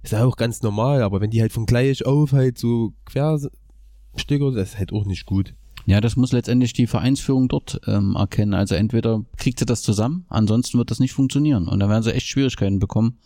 [0.03, 4.51] Ist ja auch ganz normal, aber wenn die halt von gleich auf halt so Querstücker,
[4.51, 5.53] das ist halt auch nicht gut.
[5.89, 8.53] Ja, das muss letztendlich die Vereinsführung dort ähm, erkennen.
[8.53, 11.69] Also entweder kriegt sie das zusammen, ansonsten wird das nicht funktionieren.
[11.69, 13.19] Und dann werden sie echt Schwierigkeiten bekommen,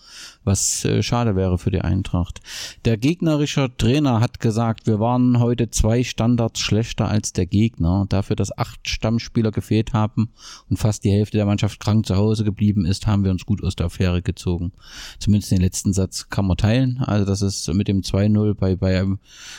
[0.44, 2.40] was äh, schade wäre für die Eintracht.
[2.86, 8.06] Der gegnerische Trainer hat gesagt, wir waren heute zwei Standards schlechter als der Gegner.
[8.10, 10.30] Dafür, dass acht Stammspieler gefehlt haben
[10.70, 13.64] und fast die Hälfte der Mannschaft krank zu Hause geblieben ist, haben wir uns gut
[13.64, 14.72] aus der Affäre gezogen.
[15.18, 17.00] Zumindest den letzten Satz kann man teilen.
[17.00, 19.04] Also das ist mit dem 2-0 bei, bei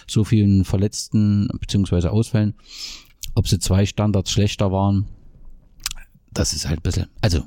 [0.07, 2.55] so vielen Verletzten beziehungsweise Ausfällen
[3.35, 5.07] ob sie zwei Standards schlechter waren,
[6.33, 7.07] das ist halt ein bisschen.
[7.21, 7.41] Also,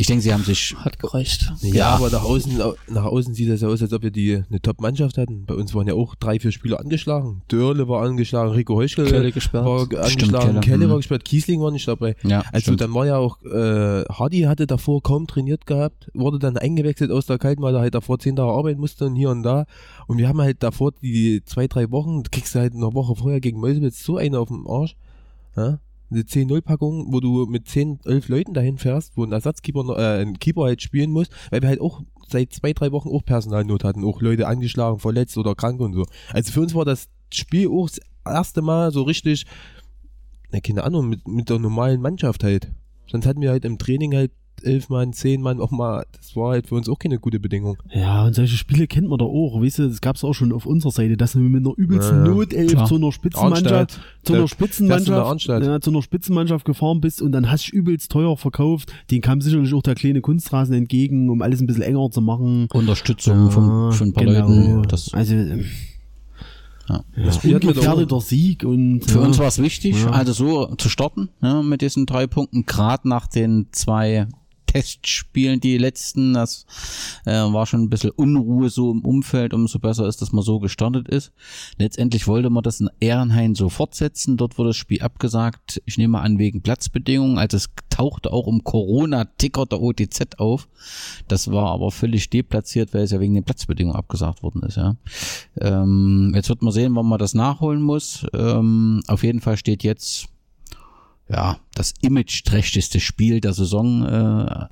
[0.00, 0.76] ich denke, sie haben sich.
[0.78, 1.52] Hat gereicht.
[1.60, 1.86] Ja, Ja.
[1.96, 5.18] aber nach außen, nach außen sieht das ja aus, als ob wir die eine Top-Mannschaft
[5.18, 5.44] hatten.
[5.44, 7.42] Bei uns waren ja auch drei, vier Spieler angeschlagen.
[7.48, 9.64] Dörle war angeschlagen, Rico Heuschel Kelle gesperrt.
[9.66, 10.60] war Stimmt, angeschlagen, Kelle.
[10.60, 10.90] Kelle, Mhm.
[10.90, 12.14] war gesperrt, Kiesling war nicht dabei.
[12.22, 12.80] Ja, Also stimmt.
[12.80, 17.26] dann war ja auch, äh, Hardy hatte davor kaum trainiert gehabt, wurde dann eingewechselt aus
[17.26, 19.64] der Kalten, weil er halt davor zehn Tage arbeiten musste und hier und da.
[20.06, 23.40] Und wir haben halt davor die zwei, drei Wochen, du kriegst halt eine Woche vorher
[23.40, 24.94] gegen Meuselwitz so eine auf dem Arsch.
[25.56, 25.80] Ja?
[26.10, 30.38] Eine 10-0-Packung, wo du mit 10, 11 Leuten dahin fährst, wo ein Ersatzkeeper, äh, ein
[30.38, 34.04] Keeper halt spielen muss, weil wir halt auch seit zwei, drei Wochen auch Personalnot hatten,
[34.04, 36.06] auch Leute angeschlagen, verletzt oder krank und so.
[36.32, 39.44] Also für uns war das Spiel auch das erste Mal so richtig,
[40.50, 42.72] na, keine Ahnung, mit, mit der normalen Mannschaft halt.
[43.10, 44.32] Sonst hatten wir halt im Training halt
[44.64, 47.76] elf Mann, zehn Mann auch mal, das war halt für uns auch keine gute Bedingung.
[47.92, 49.60] Ja, und solche Spiele kennt man doch auch.
[49.62, 52.26] Weißt du, das gab's auch schon auf unserer Seite, dass wir mit einer übelsten Ja,
[52.26, 52.34] ja.
[52.34, 52.86] Notelf Klar.
[52.86, 54.00] zu einer Spitzenmannschaft, Arnstadt.
[54.22, 58.10] zu Da einer Spitzenmannschaft, ja, zu einer Spitzenmannschaft gefahren bist und dann hast du übelst
[58.10, 58.92] teuer verkauft.
[59.10, 62.68] Den kam sicherlich auch der kleine Kunstrasen entgegen, um alles ein bisschen enger zu machen.
[62.72, 64.48] Unterstützung von, von ein paar genau.
[64.48, 64.82] Leuten.
[64.88, 65.64] Das, also, ähm,
[66.88, 67.04] ja.
[67.16, 69.26] ja, wir doch ungefährdeter Sieg und Für ja.
[69.26, 70.10] uns war es wichtig, Ja.
[70.10, 74.26] also so zu starten, ja, mit diesen drei Punkten, gerade nach den zwei
[74.68, 76.66] Testspielen, die letzten, das
[77.24, 80.60] äh, war schon ein bisschen Unruhe so im Umfeld, umso besser ist, dass man so
[80.60, 81.32] gestartet ist.
[81.78, 86.20] Letztendlich wollte man das in Ehrenhain so fortsetzen, dort wurde das Spiel abgesagt, ich nehme
[86.20, 90.68] an wegen Platzbedingungen, also es tauchte auch um Corona-Ticker der OTZ auf,
[91.28, 94.96] das war aber völlig deplatziert, weil es ja wegen den Platzbedingungen abgesagt worden ist, ja.
[95.60, 98.26] Ähm, jetzt wird man sehen, wann man das nachholen muss.
[98.34, 100.28] Ähm, auf jeden Fall steht jetzt
[101.28, 104.06] ja das imageträchtigste Spiel der Saison äh,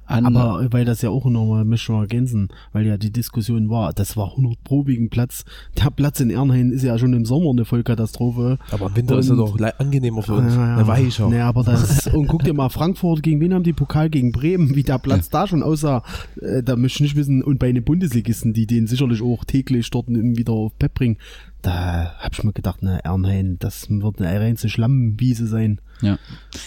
[0.07, 0.27] an.
[0.37, 3.93] Aber weil das ja auch nochmal, möchte ich mal ergänzen, weil ja die Diskussion war,
[3.93, 5.45] das war 100 probigen Platz.
[5.79, 8.59] Der Platz in Ernheim ist ja schon im Sommer eine Vollkatastrophe.
[8.71, 10.55] Aber im Winter ist er Und- doch angenehmer für uns.
[10.55, 10.87] Ja, ja.
[10.87, 11.29] Weicher.
[11.29, 14.75] Naja, aber das, und guck dir mal Frankfurt, gegen wen haben die Pokal gegen Bremen,
[14.75, 16.03] wie der Platz da schon aussah,
[16.41, 19.91] äh, da möchte ich nicht wissen, und bei den Bundesligisten, die den sicherlich auch täglich
[19.91, 21.19] dort wieder auf Pep bringen,
[21.63, 25.81] da hab ich mir gedacht, na, Ernheim, das wird eine reinste Schlammwiese sein.
[26.01, 26.19] Ja.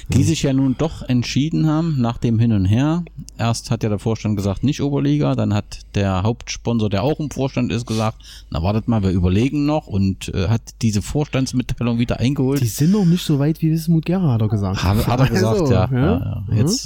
[0.10, 3.04] Die sich ja nun doch entschieden haben nach dem Hin und Her.
[3.38, 7.30] Erst hat ja der Vorstand gesagt, nicht Oberliga, dann hat der Hauptsponsor, der auch im
[7.32, 8.18] Vorstand ist, gesagt,
[8.50, 12.62] na wartet mal, wir überlegen noch und äh, hat diese Vorstandsmitteilung wieder eingeholt.
[12.62, 14.84] Die sind noch nicht so weit wie Wismut Gera, hat er gesagt.
[14.84, 15.90] Hat, hat er gesagt, Also, ja.
[15.92, 16.44] ja.
[16.50, 16.56] ja.
[16.56, 16.86] Jetzt,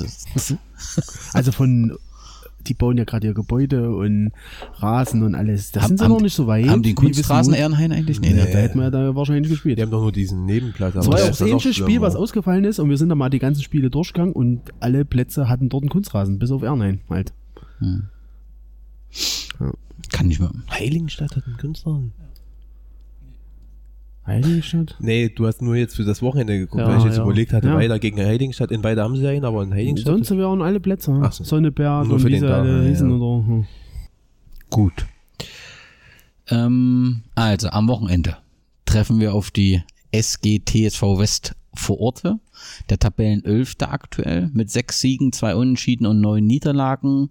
[0.49, 0.57] Mhm.
[1.33, 1.97] Also von,
[2.67, 4.31] die bauen ja gerade ihr Gebäude und
[4.75, 5.71] Rasen und alles.
[5.71, 6.67] Da Haben- sind sie haben- noch nicht so weit.
[6.67, 7.53] haben die Kunstrasen.
[7.53, 8.19] Ehrenhain eigentlich?
[8.21, 8.51] Nee, Ja, nee.
[8.51, 9.77] da hätten wir da wahrscheinlich gespielt.
[9.77, 10.93] Die haben doch nur diesen Nebenplatz.
[10.93, 13.29] Das war ja auch das ähnliche Spiel, was ausgefallen ist und wir sind da mal
[13.29, 17.33] die ganzen Spiele durchgegangen und alle Plätze hatten dort einen Kunstrasen, bis auf Ernheim halt.
[20.11, 20.51] Kann nicht mehr.
[20.69, 22.01] Heiligenstadt hat einen Künstler.
[24.25, 24.95] Heiligenstadt?
[24.99, 27.23] Nee, du hast nur jetzt für das Wochenende geguckt, Ja, weil ich jetzt ja.
[27.23, 27.75] überlegt hatte, Ja.
[27.75, 28.71] weiter gegen Heiligenstadt.
[28.71, 30.13] In beide haben sie einen, aber in Heiligenstadt.
[30.13, 31.19] Sonst wären alle Plätze.
[31.21, 31.43] Ach so.
[31.43, 33.05] Sonneberg Nur und für wie den alle ja, ja.
[33.05, 33.45] oder.
[33.47, 33.65] Hm.
[34.69, 35.05] Gut.
[36.49, 38.37] Ähm, also am Wochenende
[38.85, 39.81] treffen wir auf die
[40.11, 42.39] SG TSV West vor Orte.
[42.89, 47.29] Der Tabellenelfte aktuell mit sechs Siegen, zwei Unentschieden und neun Niederlagen.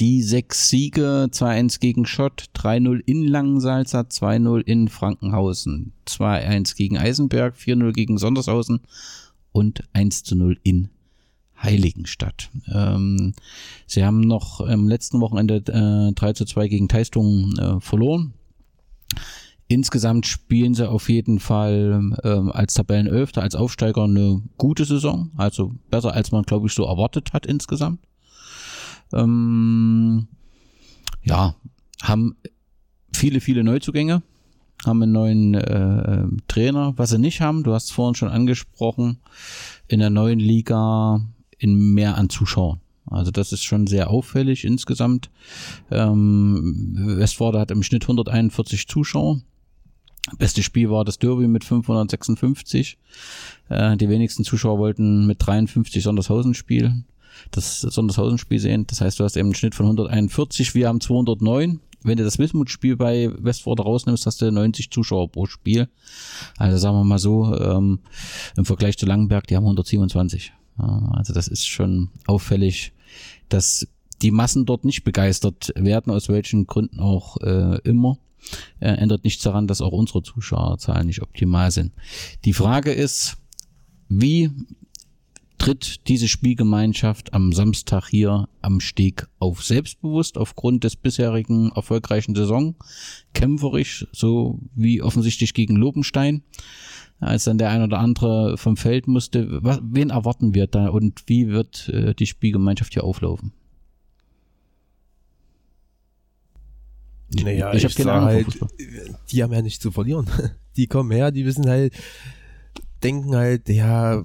[0.00, 7.54] Die sechs Siege, 2-1 gegen Schott, 3-0 in Langensalza, 2-0 in Frankenhausen, 2-1 gegen Eisenberg,
[7.54, 8.80] 4-0 gegen Sondershausen
[9.52, 10.88] und 1-0 in
[11.62, 12.48] Heiligenstadt.
[12.72, 13.34] Ähm,
[13.86, 18.32] sie haben noch am letzten Wochenende äh, 3 zu 2 gegen Teistung äh, verloren.
[19.68, 25.30] Insgesamt spielen sie auf jeden Fall ähm, als Tabellenelfter, als Aufsteiger eine gute Saison.
[25.36, 28.00] Also besser, als man, glaube ich, so erwartet hat insgesamt.
[29.12, 30.28] Ähm,
[31.22, 31.54] ja,
[32.02, 32.36] haben
[33.12, 34.22] viele, viele Neuzugänge,
[34.84, 36.94] haben einen neuen äh, Trainer.
[36.96, 39.18] Was sie nicht haben, du hast es vorhin schon angesprochen,
[39.88, 41.20] in der neuen Liga
[41.58, 42.80] in mehr an Zuschauern.
[43.06, 45.30] Also das ist schon sehr auffällig insgesamt.
[45.90, 49.40] Ähm, Westforde hat im Schnitt 141 Zuschauer.
[50.38, 52.98] Beste Spiel war das Derby mit 556.
[53.68, 57.04] Äh, die wenigsten Zuschauer wollten mit 53 Sondershausen spielen.
[57.50, 58.86] Das Sondershausen-Spiel sehen.
[58.86, 60.74] Das heißt, du hast eben einen Schnitt von 141.
[60.74, 61.80] Wir haben 209.
[62.02, 65.88] Wenn du das Wismut-Spiel bei Westforde rausnimmst, hast du 90 Zuschauer pro Spiel.
[66.56, 68.00] Also sagen wir mal so, ähm,
[68.56, 70.52] im Vergleich zu Langenberg, die haben 127.
[70.78, 72.92] Ja, also das ist schon auffällig,
[73.48, 73.86] dass
[74.22, 78.18] die Massen dort nicht begeistert werden, aus welchen Gründen auch äh, immer.
[78.80, 81.92] Äh, ändert nichts daran, dass auch unsere Zuschauerzahlen nicht optimal sind.
[82.44, 83.36] Die Frage ist,
[84.08, 84.50] wie
[85.60, 89.62] tritt diese Spielgemeinschaft am Samstag hier am Steg auf?
[89.62, 92.76] Selbstbewusst aufgrund des bisherigen erfolgreichen Saison,
[93.34, 96.42] kämpferisch, so wie offensichtlich gegen Lobenstein,
[97.20, 99.62] als dann der ein oder andere vom Feld musste.
[99.62, 103.52] Was, wen erwarten wir da und wie wird äh, die Spielgemeinschaft hier auflaufen?
[107.34, 108.46] Naja, ich ich, habe halt,
[109.30, 110.26] die haben ja nichts zu verlieren.
[110.76, 111.92] Die kommen her, die wissen halt,
[113.02, 114.24] denken halt, ja,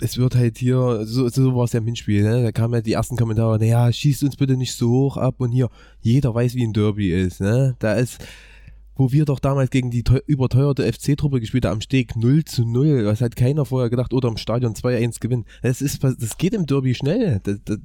[0.00, 2.42] es wird halt hier, so, so war es ja im Hinspiel, ne?
[2.42, 5.50] da kamen ja die ersten Kommentare, naja, schießt uns bitte nicht so hoch ab und
[5.50, 5.68] hier,
[6.00, 7.74] jeder weiß, wie ein Derby ist, ne?
[7.78, 8.24] Da ist,
[8.94, 12.64] wo wir doch damals gegen die teu überteuerte FC-Truppe gespielt haben, am Steg 0 zu
[12.64, 15.44] 0, was hat keiner vorher gedacht, oder im Stadion 2-1 gewinnen.
[15.62, 17.78] Das ist, das geht im Derby schnell, das, das,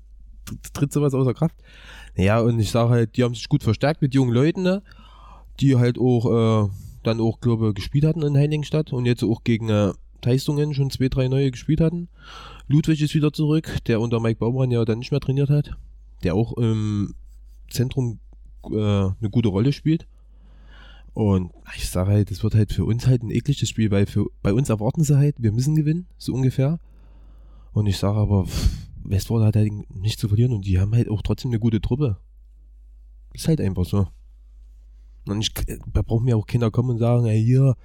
[0.46, 1.56] das tritt sowas außer Kraft.
[2.16, 4.84] Ja, und ich sage halt, die haben sich gut verstärkt mit jungen Leuten, ne?
[5.60, 6.70] die halt auch äh,
[7.04, 9.94] dann auch, glaube ich, gespielt hatten in Heiligenstadt und jetzt auch gegen äh,
[10.24, 12.10] Teistungen schon zwei, drei neue gespielt hatten.
[12.68, 15.78] Ludwig ist wieder zurück, der unter Mike Baumann ja dann nicht mehr trainiert hat,
[16.24, 17.14] der auch im
[17.70, 18.20] Zentrum
[18.66, 20.08] äh, eine gute Rolle spielt.
[21.14, 24.26] Und ich sage halt, das wird halt für uns halt ein ekliges Spiel, weil für,
[24.42, 26.80] bei uns erwarten sie halt, wir müssen gewinnen, so ungefähr.
[27.74, 28.70] Und ich sage aber, pff,
[29.04, 32.18] Westford hat halt nichts zu verlieren und die haben halt auch trotzdem eine gute Truppe.
[33.34, 34.08] Ist halt einfach so.
[35.26, 37.76] Und ich, da brauchen mir auch Kinder kommen und sagen, hey, hier,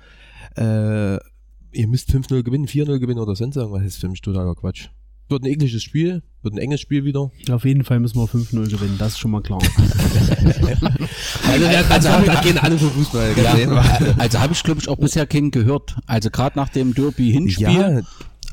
[0.57, 1.19] äh,
[1.73, 3.83] ihr müsst 5-0 gewinnen, 4-0 gewinnen oder sonst irgendwas.
[3.83, 4.89] Das ist für mich totaler Quatsch.
[5.29, 7.31] Wird ein ekliges Spiel, wird ein enges Spiel wieder.
[7.51, 9.61] Auf jeden Fall müssen wir 5-0 gewinnen, das ist schon mal klar.
[11.49, 13.33] Also, also, also gehen alle für Fußball.
[13.43, 13.55] Ja,
[14.19, 15.97] also habe ich glaube ich auch bisher keinen gehört.
[16.07, 18.01] Also gerade nach dem Derby-Hinspiel Ja,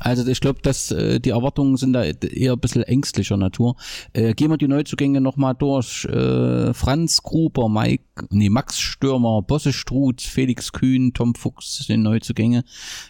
[0.00, 3.76] Also ich glaube, dass äh, die Erwartungen sind da eher ein bisschen ängstlicher Natur.
[4.12, 6.04] Äh, gehen wir die Neuzugänge nochmal durch.
[6.04, 12.64] Äh, Franz Gruber, Mike, nee, Max Stürmer, Bosse Struth, Felix Kühn, Tom Fuchs sind Neuzugänge.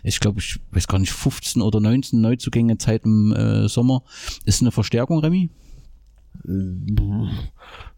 [0.05, 4.03] Ich glaube, ich weiß gar nicht, 15 oder 19 Neuzugänge Zeit im äh, Sommer.
[4.45, 5.51] Ist eine Verstärkung, Remy?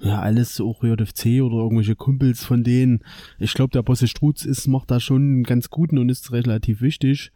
[0.01, 3.01] Ja, alles auch JFC oder irgendwelche Kumpels von denen.
[3.39, 6.80] Ich glaube, der Bosse Strutz ist, macht da schon einen ganz guten und ist relativ
[6.80, 7.32] wichtig.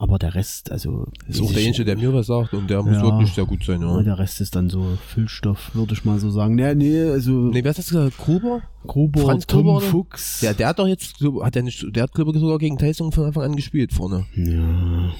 [0.00, 1.08] Aber der Rest, also.
[1.26, 3.02] Ist auch der Einzige, der mir was sagt und der muss Ja.
[3.02, 6.30] wirklich sehr gut sein, Ja, der Rest ist dann so Füllstoff, würde ich mal so
[6.30, 6.54] sagen.
[6.54, 8.16] Nee, nee, also Nee, wer hat das gesagt?
[8.16, 8.62] Gruber?
[8.86, 9.80] Gruber, Franz Tom Gruber?
[9.80, 10.40] Fuchs.
[10.40, 13.24] Ja, der hat doch jetzt, hat der nicht, der hat ich sogar gegen Tyson von
[13.24, 14.24] Anfang an gespielt vorne.
[14.36, 15.12] ja.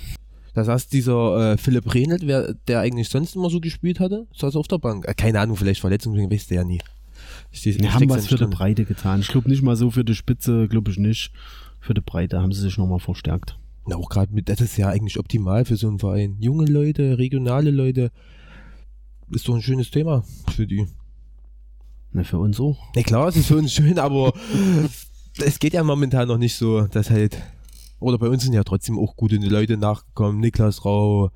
[0.55, 4.57] Da saß dieser äh, Philipp Rehnelt, wer, der eigentlich sonst immer so gespielt hatte, saß
[4.57, 5.07] auf der Bank.
[5.07, 6.81] Äh, keine Ahnung, vielleicht Verletzungen, weißt du ja nie.
[7.53, 8.47] Ich, ich, ich haben was für die.
[8.47, 9.21] Breite getan.
[9.21, 11.31] Ich glaube nicht mal so für die Spitze, glaube ich nicht.
[11.81, 13.57] Für die Breite haben sie sich nochmal verstärkt.
[13.89, 16.37] Na, auch gerade mit, das ist ja eigentlich optimal für so einen Verein.
[16.41, 18.11] Junge Leute, regionale Leute,
[19.31, 20.25] ist doch ein schönes Thema
[20.55, 20.87] für die.
[22.13, 22.79] Na, für uns auch.
[22.95, 24.35] Na klar, es ist für uns schön, aber
[25.43, 27.39] es geht ja momentan noch nicht so, dass halt,
[27.99, 30.39] oder bei uns sind ja trotzdem auch gute Leute nachgekommen.
[30.39, 31.31] Niklas Rau,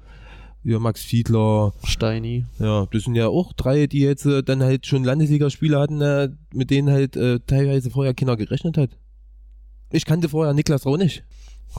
[0.62, 2.44] ja, Max Fiedler, Steini.
[2.58, 6.28] ja, das sind ja auch drei, die jetzt äh, dann halt schon Landesligaspiele hatten, äh,
[6.52, 8.90] mit denen halt äh, teilweise vorher keiner gerechnet hat.
[9.90, 11.24] Ich kannte vorher Niklas Rau nicht.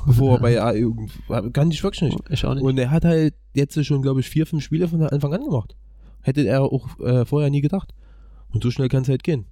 [0.06, 2.20] Bevor er bei A kannte ich wirklich nicht.
[2.30, 2.64] Ich auch nicht.
[2.64, 5.76] Und er hat halt jetzt schon, glaube ich, vier, fünf Spiele von Anfang an gemacht.
[6.22, 7.94] Hätte er auch äh, vorher nie gedacht.
[8.52, 9.46] Und so schnell kann es halt gehen.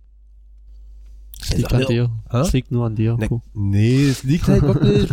[1.42, 2.10] Es liegt an dir.
[2.30, 3.18] Es liegt nur an dir.
[3.18, 5.10] Ne, nee, es liegt halt wirklich.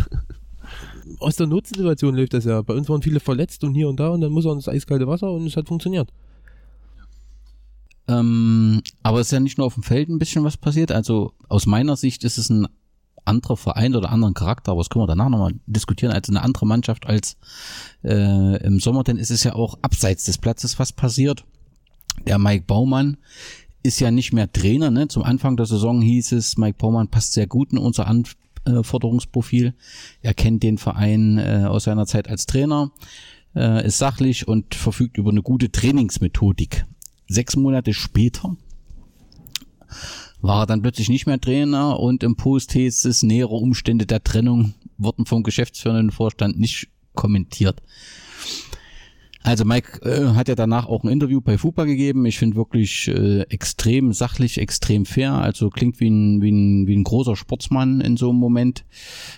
[1.19, 2.61] Aus der Notsituation läuft das ja.
[2.61, 5.07] Bei uns waren viele verletzt und hier und da und dann muss er ins eiskalte
[5.07, 6.11] Wasser und es hat funktioniert.
[8.07, 10.91] Ähm, aber es ist ja nicht nur auf dem Feld ein bisschen was passiert.
[10.91, 12.67] Also aus meiner Sicht ist es ein
[13.29, 16.65] anderer Verein oder anderen Charakter, aber das können wir danach nochmal diskutieren, als eine andere
[16.65, 17.37] Mannschaft als
[18.03, 21.45] äh, im Sommer, denn es ist ja auch abseits des Platzes was passiert.
[22.27, 23.17] Der Mike Baumann
[23.83, 24.91] ist ja nicht mehr Trainer.
[24.91, 25.07] Ne?
[25.07, 29.73] Zum Anfang der Saison hieß es, Mike Baumann passt sehr gut in unser Anforderungsprofil.
[30.21, 32.91] Er kennt den Verein äh, aus seiner Zeit als Trainer,
[33.55, 36.85] äh, ist sachlich und verfügt über eine gute Trainingsmethodik.
[37.27, 38.57] Sechs Monate später
[40.41, 44.23] war er dann plötzlich nicht mehr Trainer und im Post hieß es, nähere Umstände der
[44.23, 47.81] Trennung wurden vom geschäftsführenden Vorstand nicht kommentiert.
[49.41, 52.25] Also Mike äh, hat ja danach auch ein Interview bei FUPA gegeben.
[52.25, 55.33] Ich finde wirklich äh, extrem sachlich, extrem fair.
[55.33, 58.83] Also klingt wie ein, wie ein, wie ein großer Sportsmann in so einem Moment.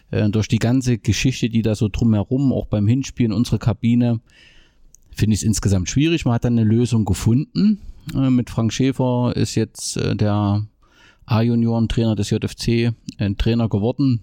[0.09, 4.21] Äh, durch die ganze Geschichte, die da so drumherum, auch beim Hinspielen, unsere Kabine,
[5.11, 6.25] finde ich es insgesamt schwierig.
[6.25, 7.79] Man hat dann eine Lösung gefunden.
[8.15, 10.65] Äh, mit Frank Schäfer ist jetzt äh, der
[11.25, 14.21] A-Junioren-Trainer des JFC ein Trainer geworden.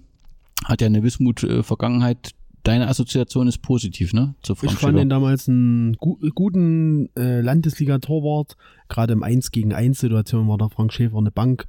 [0.65, 2.31] Hat ja eine Wismut-Vergangenheit.
[2.65, 4.35] Deine Assoziation ist positiv, ne?
[4.43, 8.57] Zu Frank Ich fand ihn damals einen gu guten äh, Landesliga-Torwart.
[8.89, 11.67] Gerade im 1 gegen 1 Situation war der Frank Schäfer eine Bank.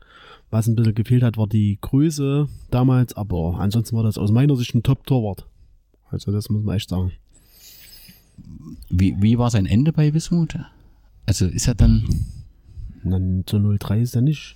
[0.50, 4.56] Was ein bisschen gefehlt hat, war die Größe damals, aber ansonsten war das aus meiner
[4.56, 5.46] Sicht ein Top-Torwart.
[6.10, 7.12] Also das muss man echt sagen.
[8.90, 10.58] Wie, wie war sein Ende bei Wismut?
[11.26, 12.08] Also ist er dann.
[13.04, 14.56] Dann zu 0-3 ist er nicht.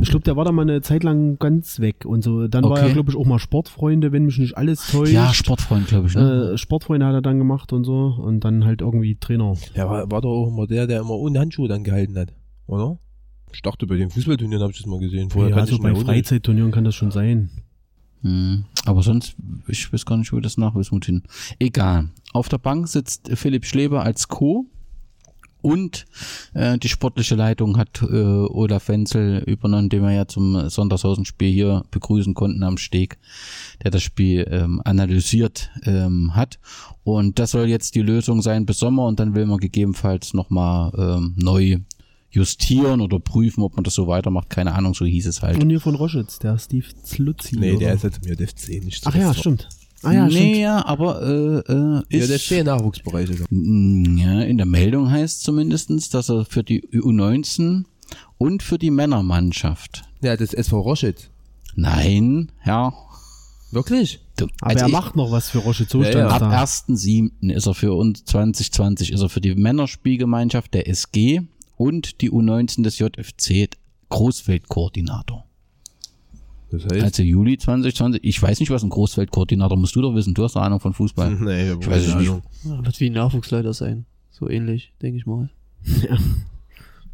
[0.00, 2.48] Ich glaube, der war da mal eine Zeit lang ganz weg und so.
[2.48, 2.88] Dann war Okay.
[2.88, 5.12] er, glaube ich, auch mal Sportfreunde, wenn mich nicht alles täuscht.
[5.12, 6.14] Ja, Sportfreund, glaube ich.
[6.14, 6.52] Ne?
[6.54, 9.54] Äh, Sportfreunde hat er dann gemacht und so und dann halt irgendwie Trainer.
[9.74, 12.32] Ja, war, war doch auch immer der, der immer ohne Handschuhe dann gehalten hat,
[12.66, 12.98] oder?
[13.52, 15.30] Ich dachte, bei den Fußballturnieren habe ich das mal gesehen.
[15.30, 15.94] Vorher ja, also bei.
[15.94, 17.50] Freizeitturnieren kann das schon sein.
[18.22, 18.64] Hm.
[18.84, 19.36] Aber sonst,
[19.68, 21.22] ich weiß gar nicht, wo das nach Wismut hin.
[21.58, 22.08] Egal.
[22.32, 24.66] Auf der Bank sitzt Philipp Schleber als Co.
[25.60, 26.06] Und
[26.54, 31.84] äh, die sportliche Leitung hat äh, Olaf Wenzel übernommen, den wir ja zum Sondershausen-Spiel hier
[31.90, 33.18] begrüßen konnten am Steg,
[33.82, 36.58] der das Spiel ähm, analysiert ähm, hat.
[37.04, 40.92] Und das soll jetzt die Lösung sein bis Sommer und dann will man gegebenenfalls nochmal
[40.96, 41.78] ähm, neu
[42.30, 44.50] justieren oder prüfen, ob man das so weitermacht.
[44.50, 45.62] Keine Ahnung, so hieß es halt.
[45.62, 47.58] Und hier von Roschitz, der Steve Zlutzi.
[47.58, 47.78] Nee, oder?
[47.80, 49.06] der ist jetzt mir FC nicht.
[49.06, 49.68] Ach ja, stimmt.
[50.02, 54.56] Ah ja, nee, ja, aber äh, äh, Ja, ist, der FC Nachwuchsbereich ist Ja, in
[54.56, 57.84] der Meldung heißt zumindestens, dass er für die U19
[58.38, 60.04] und für die Männermannschaft.
[60.22, 61.28] Ja, das SV Roschitz.
[61.74, 62.92] Nein, Herr.
[63.72, 64.20] Wirklich?
[64.40, 65.90] Aber also er ich- macht noch was für Roschitz.
[65.90, 66.28] So Ja, ja.
[66.28, 66.50] Ab da.
[66.62, 67.50] 1.7.
[67.50, 71.42] ist er für uns 2020 ist er für die Männerspielgemeinschaft der SG
[71.76, 73.68] und die U19 des JFC
[74.10, 75.44] Großfeldkoordinator.
[76.70, 77.02] Das heißt.
[77.02, 78.22] Also Juli 2020.
[78.24, 80.34] Ich weiß nicht, was ein Großfeldkoordinator musst du doch wissen.
[80.34, 81.34] Du hast eine Ahnung von Fußball.
[81.40, 82.32] nee, Ich weiß nicht.
[82.64, 84.04] Ja, wird wie ein Nachwuchsleiter sein.
[84.30, 85.50] So ähnlich, denke ich mal.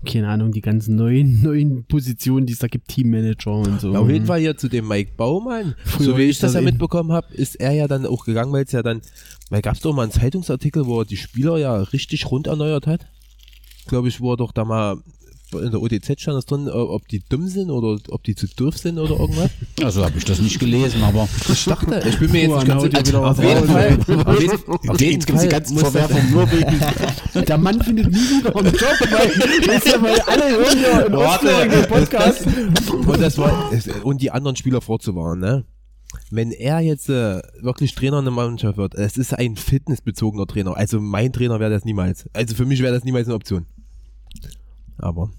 [0.05, 3.92] keine Ahnung, die ganzen neuen, neuen Positionen, die es da gibt, Teammanager und so.
[3.92, 5.74] Ja, auf jeden Fall hier zu dem Mike Baumann.
[5.84, 8.64] Früher so wie ich das ja mitbekommen habe, ist er ja dann auch gegangen, weil
[8.64, 9.00] es ja dann,
[9.50, 12.86] weil gab es doch mal einen Zeitungsartikel, wo er die Spieler ja richtig rund erneuert
[12.86, 13.07] hat.
[13.86, 14.98] Glaube ich, wo er doch da mal
[15.53, 18.76] in der OTZ stand das drin, ob die dumm sind oder ob die zu doof
[18.78, 19.51] sind oder irgendwas.
[19.82, 22.82] Also habe ich das nicht gelesen, aber Ich dachte, ich bin mir jetzt nicht ganz
[22.82, 23.07] sicher.
[23.07, 23.99] wieder Auf was jeden Fall.
[24.26, 27.45] Auf jeden, auf jeden Fall muss das- nur wegen.
[27.47, 29.28] Der Mann findet nie wieder einen Job, weil,
[29.80, 32.47] du, weil alle hören ja im Warte, Podcast.
[33.07, 35.64] Und, das war, es- und die anderen Spieler vorzuwarnen, ne?
[36.30, 40.76] Wenn er jetzt äh, wirklich Trainer in der Mannschaft wird, es ist ein fitnessbezogener Trainer.
[40.76, 42.28] Also mein Trainer wäre das niemals.
[42.32, 43.66] Also für mich wäre das niemals eine Option.
[45.05, 45.30] Aber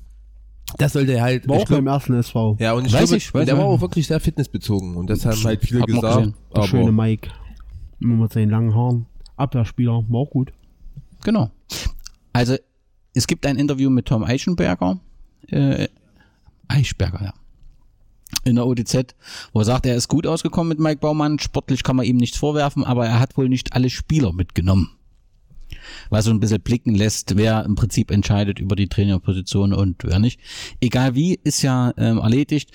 [0.77, 1.47] das sollte er halt.
[1.47, 2.57] War ich auch beim glaub, ersten SV.
[2.59, 4.95] ja, und ich Weiß glaube, ich, weiß der war auch wirklich sehr fitnessbezogen.
[4.95, 6.33] Und das haben halt viele Hab gesagt.
[6.55, 7.29] Der schöne Mike.
[7.99, 9.05] Immer mit seinen langen Haaren.
[9.37, 10.53] Abwehrspieler, war auch gut.
[11.23, 11.51] Genau.
[12.33, 12.57] Also
[13.13, 14.99] es gibt ein Interview mit Tom Eichenberger,
[15.47, 15.87] äh,
[16.67, 17.33] Eichberger, ja,
[18.43, 19.15] in der OTZ,
[19.53, 22.37] wo er sagt, er ist gut ausgekommen mit Mike Baumann, sportlich kann man ihm nichts
[22.37, 24.91] vorwerfen, aber er hat wohl nicht alle Spieler mitgenommen.
[26.09, 30.19] Was so ein bisschen blicken lässt, wer im Prinzip entscheidet über die Trainerposition und wer
[30.19, 30.39] nicht.
[30.81, 32.71] Egal wie, ist ja ähm, erledigt.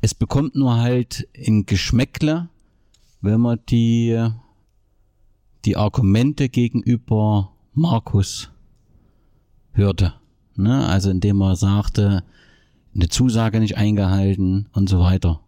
[0.00, 2.48] Es bekommt nur halt in Geschmäckle,
[3.20, 4.30] wenn man die
[5.64, 8.50] die Argumente gegenüber Markus
[9.72, 10.14] hörte.
[10.56, 10.86] Ne?
[10.86, 12.24] Also indem er sagte,
[12.94, 15.40] eine Zusage nicht eingehalten und so weiter.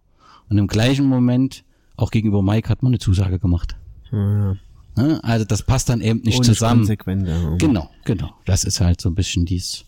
[0.49, 1.65] Und im gleichen Moment,
[1.97, 3.77] auch gegenüber Mike, hat man eine Zusage gemacht.
[4.11, 4.57] Ja,
[4.97, 5.20] Ne?
[5.22, 6.80] Also das passt dann eben nicht und zusammen.
[6.80, 7.57] Konsequent, ja.
[7.57, 8.30] Genau, genau.
[8.45, 9.84] Das ist halt so ein bisschen dies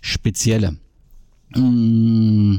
[0.00, 0.76] Spezielle.
[1.54, 2.58] Mm,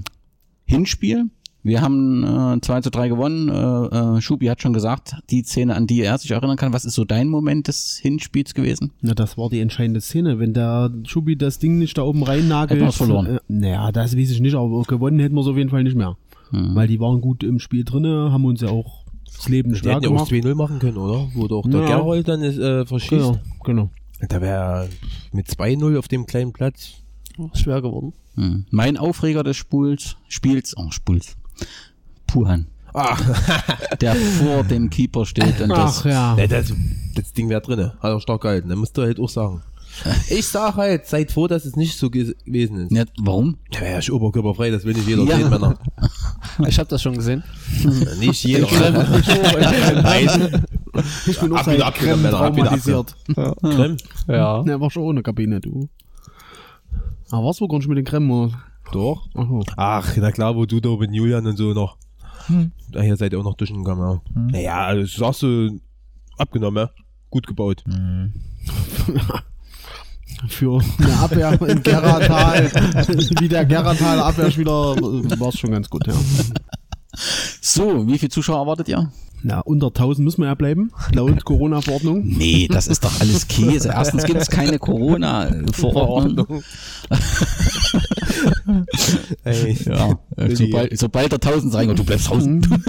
[0.66, 1.30] Hinspiel.
[1.64, 3.50] Wir haben äh, 2 zu 3 gewonnen.
[3.50, 6.74] Äh, äh, Schubi hat schon gesagt, die Szene, an die er sich erinnern kann.
[6.74, 8.92] Was ist so dein Moment des Hinspiels gewesen?
[9.02, 10.40] Na, das war die entscheidende Szene.
[10.40, 12.80] Wenn der Schubi das Ding nicht da oben rein nagelt.
[12.80, 13.26] Hätten wir's verloren.
[13.28, 15.96] Äh, naja, das weiß ich nicht, aber gewonnen hätten wir es auf jeden Fall nicht
[15.96, 16.18] mehr.
[16.50, 16.74] Hm.
[16.74, 19.01] Weil die waren gut im Spiel drinne, haben uns ja auch
[19.36, 20.46] das Leben schwer hätten ja auch gemacht.
[20.46, 21.28] 2-0 machen können, oder?
[21.34, 21.98] Wo doch der Ja.
[21.98, 23.12] Gerold dann ist, äh, verschießt.
[23.12, 23.90] Genau, genau.
[24.30, 24.90] Da wäre
[25.32, 26.92] mit 2-0 auf dem kleinen Platz.
[27.54, 28.14] Schwer geworden.
[28.36, 28.66] Hm.
[28.70, 31.36] Mein Aufreger des Spuls, Spiels, oh, Spuls,
[32.28, 33.18] Puhan, Ah,
[34.02, 36.38] der vor dem Keeper steht und das, Ach ja.
[36.38, 36.74] Ja, das,
[37.16, 37.94] das Ding wäre drinne.
[38.02, 38.68] Hat er stark gehalten.
[38.70, 39.62] Da musst du halt auch sagen.
[40.30, 42.92] Ich sag halt, seid froh, dass es nicht so ge- gewesen ist.
[42.94, 43.58] Ja, warum?
[43.74, 45.36] Ja, er ist oberkörperfrei, das will nicht jeder Ja.
[45.38, 45.78] sehen, Männer.
[46.68, 47.44] Ich habe das schon gesehen.
[48.20, 48.68] Nicht jeder.
[50.02, 50.66] Nein.
[51.26, 53.16] Ich bin auch seit Creme traumatisiert.
[53.62, 53.98] Creme?
[54.28, 54.64] Ja.
[54.64, 55.88] Ne, war schon ohne Kabine, du.
[57.30, 58.54] Aber warst du gar nicht mit den Creme?
[58.92, 59.28] Doch.
[59.36, 59.64] Ach, so.
[59.78, 61.98] Ach, na klar, wo du da mit Julian und so noch.
[62.48, 62.72] Hm.
[62.92, 64.22] Da hier seid ihr auch noch durchgegangen, ja.
[64.52, 65.80] Naja, also das sagst du
[66.38, 66.90] abgenommen, ja.
[67.30, 67.84] Gut gebaut.
[67.86, 68.34] Hm.
[70.48, 72.72] Für eine Abwehr in Gerratal,
[73.40, 76.14] wie der Gerrataler Abwehrspieler, war es schon ganz gut, ja.
[77.62, 79.12] So, wie viele Zuschauer erwartet ihr?
[79.44, 82.24] Na, unter 1000 müssen wir ja bleiben, laut Corona-Verordnung.
[82.26, 83.90] Nee, das ist doch alles Käse.
[83.90, 86.64] Erstens gibt es keine Corona-Verordnung.
[89.44, 90.20] Ey, Ja,
[90.54, 92.84] sobald, sobald der 1000 reinkommt, du bleibst draußen.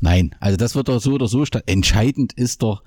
[0.00, 1.64] Nein, also das wird doch so oder so statt.
[1.66, 2.82] Entscheidend ist doch,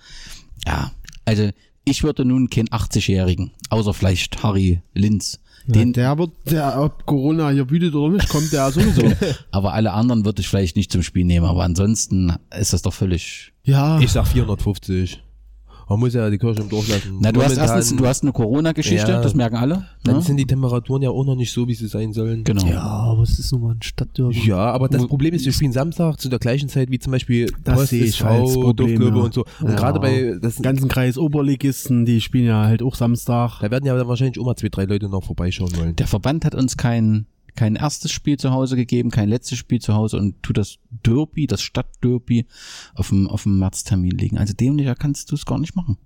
[0.65, 0.91] ja,
[1.25, 1.49] also
[1.85, 7.49] ich würde nun keinen 80-Jährigen, außer vielleicht Harry Linz, den, der wird, der, ob Corona
[7.49, 9.13] hier wütet oder nicht, kommt der sowieso.
[9.51, 12.93] aber alle anderen würde ich vielleicht nicht zum Spiel nehmen, aber ansonsten ist das doch
[12.93, 13.53] völlig.
[13.63, 15.23] Ja, Ich sag 450.
[15.89, 17.17] Man muss ja die Kirche im Dorf lassen.
[17.19, 19.21] Na, du hast erstens, du hast eine Corona-Geschichte, Ja.
[19.21, 19.85] das merken alle.
[20.03, 20.21] Dann Ne?
[20.21, 22.43] sind die Temperaturen ja auch noch nicht so, wie sie sein sollen.
[22.43, 22.65] Genau.
[22.65, 24.39] Ja, aber es ist nun mal ein Stadtderby.
[24.47, 27.51] Ja, aber das Problem ist, wir spielen Samstag zu der gleichen Zeit wie zum Beispiel
[27.63, 29.23] Das Post, SV, Dorfkörper ja.
[29.23, 29.45] und so.
[29.61, 29.75] Und Ja.
[29.75, 33.59] gerade bei, das, den ganzen Kreis Oberligisten, die spielen ja halt auch Samstag.
[33.61, 35.95] da werden ja dann wahrscheinlich auch mal zwei, drei Leute noch vorbeischauen wollen.
[35.95, 37.25] Der Verband hat uns kein,
[37.55, 41.47] kein erstes Spiel zu Hause gegeben, kein letztes Spiel zu Hause und tut das Derby,
[41.47, 42.45] das Stadtderby
[42.95, 44.37] auf dem, auf dem Märztermin legen.
[44.37, 45.97] Also dämlicher kannst du es gar nicht machen.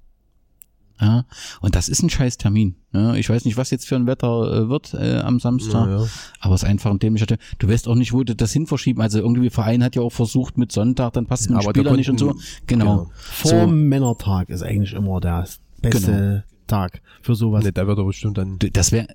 [1.00, 1.26] Ja,
[1.62, 2.76] und das ist ein scheiß Termin.
[2.92, 6.00] Ja, ich weiß nicht, was jetzt für ein Wetter äh, wird äh, am Samstag, Ja,
[6.02, 6.08] ja.
[6.40, 7.44] aber es ist einfach ein dämlicher Termin.
[7.60, 9.02] Du weißt auch nicht, wo du das hin verschieben.
[9.02, 12.18] Also irgendwie Verein hat ja auch versucht mit Sonntag, dann passt da Spieler nicht und
[12.18, 12.36] so.
[12.66, 12.86] Genau.
[12.86, 13.12] genau.
[13.14, 15.48] Vor So, Männertag ist eigentlich immer der
[15.84, 17.64] beste Tag für sowas.
[17.64, 18.58] Ne, da wird er bestimmt dann.
[18.58, 19.08] das wäre,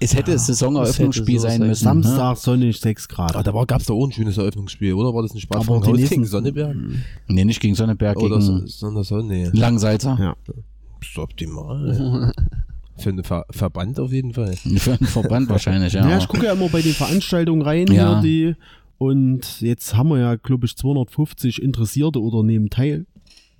[0.00, 1.84] es hätte Ja, Saisoneröffnungsspiel es so sein müssen.
[1.84, 3.34] Samstag sonnig 6 Grad.
[3.36, 5.14] Ah, da war, gab's da auch ein schönes Eröffnungsspiel, oder?
[5.14, 6.74] War das ein Spaß Aber von die Haus nächsten- gegen Sonneberg?
[6.76, 7.02] Ne?
[7.28, 9.48] Nee, nicht gegen Sonneberg, Oder gegen sondern so, nee.
[9.52, 10.16] Langsalzer.
[10.20, 10.36] Ja.
[10.46, 12.32] Das ist optimal.
[12.98, 14.54] Für einen Ver Verband auf jeden Fall.
[14.56, 16.08] Für einen Verband wahrscheinlich, ja.
[16.08, 18.20] Ja, ich gucke ja immer bei den Veranstaltungen rein, Ja.
[18.20, 18.54] hier die,
[18.98, 23.04] und jetzt haben wir ja, glaube ich, 250 Interessierte oder nehmen teil.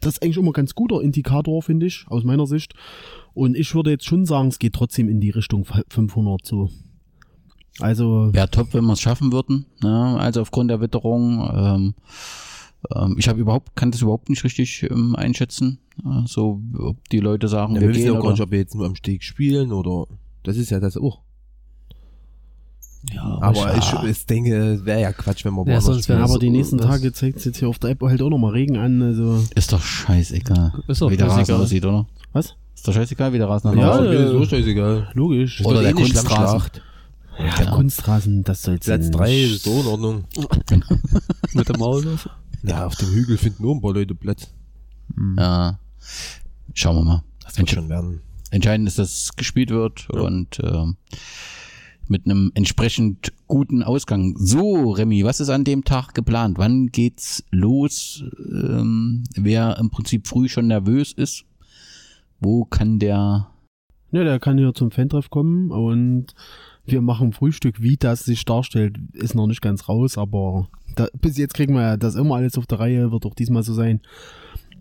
[0.00, 2.74] Das ist eigentlich immer ein ganz guter Indikator, finde ich, aus meiner Sicht.
[3.34, 6.70] Und ich würde jetzt schon sagen, es geht trotzdem in die Richtung 500 so.
[7.80, 9.66] Also, Wäre top, wenn wir es schaffen würden.
[9.82, 10.16] Ne?
[10.18, 11.50] Also aufgrund der Witterung.
[11.54, 11.94] Ähm,
[12.94, 15.78] ähm, ich habe überhaupt, kann das überhaupt nicht richtig ähm, einschätzen.
[16.04, 18.50] Äh, so, ob die Leute sagen, Ja, wir wir wissen gehen ja gar nicht, ob
[18.50, 20.06] wir jetzt nur am Steg spielen oder.
[20.42, 21.20] Das ist ja das auch.
[23.12, 26.18] Ja, Aber ich, ich denke, wäre ja Quatsch, wenn wir Ja, sonst spielen.
[26.18, 28.52] wär aber die nächsten Tage zeigt es jetzt hier auf der App halt auch nochmal
[28.52, 29.00] Regen an.
[29.02, 30.72] Also, ist doch scheißegal.
[30.88, 32.06] Ist doch wie der Rasen aussieht, oder?
[32.32, 32.54] was?
[32.74, 34.12] Ist doch scheißegal, wie der Rasen Ja, aussieht.
[34.12, 35.10] Ja, äh, so scheißegal.
[35.14, 35.60] Logisch.
[35.64, 36.62] Oder wird der eh Kunstrasen.
[37.38, 37.76] Ja, Genau.
[37.76, 40.24] Kunstrasen, das soll Platz 3 ist so in Ordnung.
[41.52, 42.18] Mit der Maul.
[42.62, 44.48] Ja, auf dem Hügel finden nur ein paar Leute Platz.
[45.38, 45.78] Ja.
[46.74, 47.22] Schauen wir mal.
[47.44, 48.20] Das wird schon werden.
[48.50, 50.96] Entscheidend ist, dass es gespielt wird und ähm,
[52.08, 54.34] mit einem entsprechend guten Ausgang.
[54.38, 56.58] So, Remy, was ist an dem Tag geplant?
[56.58, 58.24] Wann geht's los?
[58.38, 61.44] Ähm, wer im Prinzip früh schon nervös ist,
[62.40, 63.48] wo kann der
[64.12, 66.34] Ja, der kann hier zum Fan-Treff kommen und
[66.84, 67.82] wir machen Frühstück.
[67.82, 71.82] Wie das sich darstellt, ist noch nicht ganz raus, aber da, bis jetzt kriegen wir
[71.82, 74.00] ja das immer alles auf der Reihe, wird auch diesmal so sein.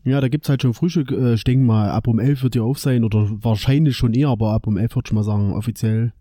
[0.04, 1.12] Ja, da gibt's halt schon Frühstück.
[1.12, 4.30] Äh, ich denke mal, ab um 11 wird die auf sein oder wahrscheinlich schon eher,
[4.30, 6.14] aber ab um 11 würde ich mal sagen, offiziell.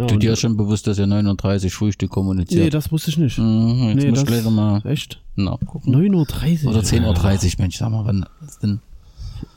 [0.00, 2.64] Ja, Du dir ist schon bewusst, dass ihr 39 Frühstück kommuniziert.
[2.64, 3.38] nee, das wusste ich nicht.
[3.38, 5.20] Mhm, jetzt Nee, muss ich gleich noch mal Echt?
[5.36, 5.94] nachgucken.
[5.94, 6.70] 9.30 Uhr.
[6.70, 8.80] Oder 10.30 Uhr, Mensch, sag mal, wann ist denn?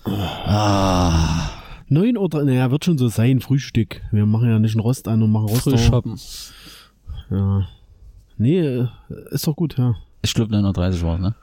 [0.05, 1.49] Ah,
[1.89, 4.01] 9 Uhr, naja, wird schon so sein, Frühstück.
[4.11, 5.63] Wir machen ja nicht einen Rost an und machen Rost.
[5.63, 6.19] Frisch haben.
[7.29, 7.67] Ja.
[8.37, 8.87] Nee, äh,
[9.31, 9.95] ist doch gut, ja.
[10.21, 11.35] ich glaube 9.30 Uhr war es, ne?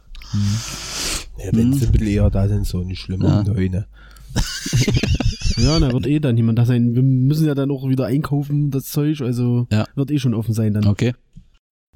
[1.39, 3.23] Ja, wenn sie ein bisschen eher da sind, so nicht schlimm.
[3.23, 3.41] Ja.
[3.41, 3.87] Um neun, ne?
[5.57, 6.95] Ja, da wird eh dann jemand da sein.
[6.95, 9.85] Wir müssen ja dann auch wieder einkaufen, das Zeug, also Ja.
[9.95, 10.87] wird eh schon offen sein dann.
[10.87, 11.13] Okay.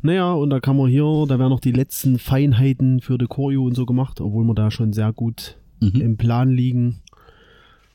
[0.03, 3.65] Naja, und da kann man hier, da werden noch die letzten Feinheiten für die Choreo
[3.65, 6.01] und so gemacht, obwohl wir da schon sehr gut Mhm.
[6.01, 7.01] im Plan liegen.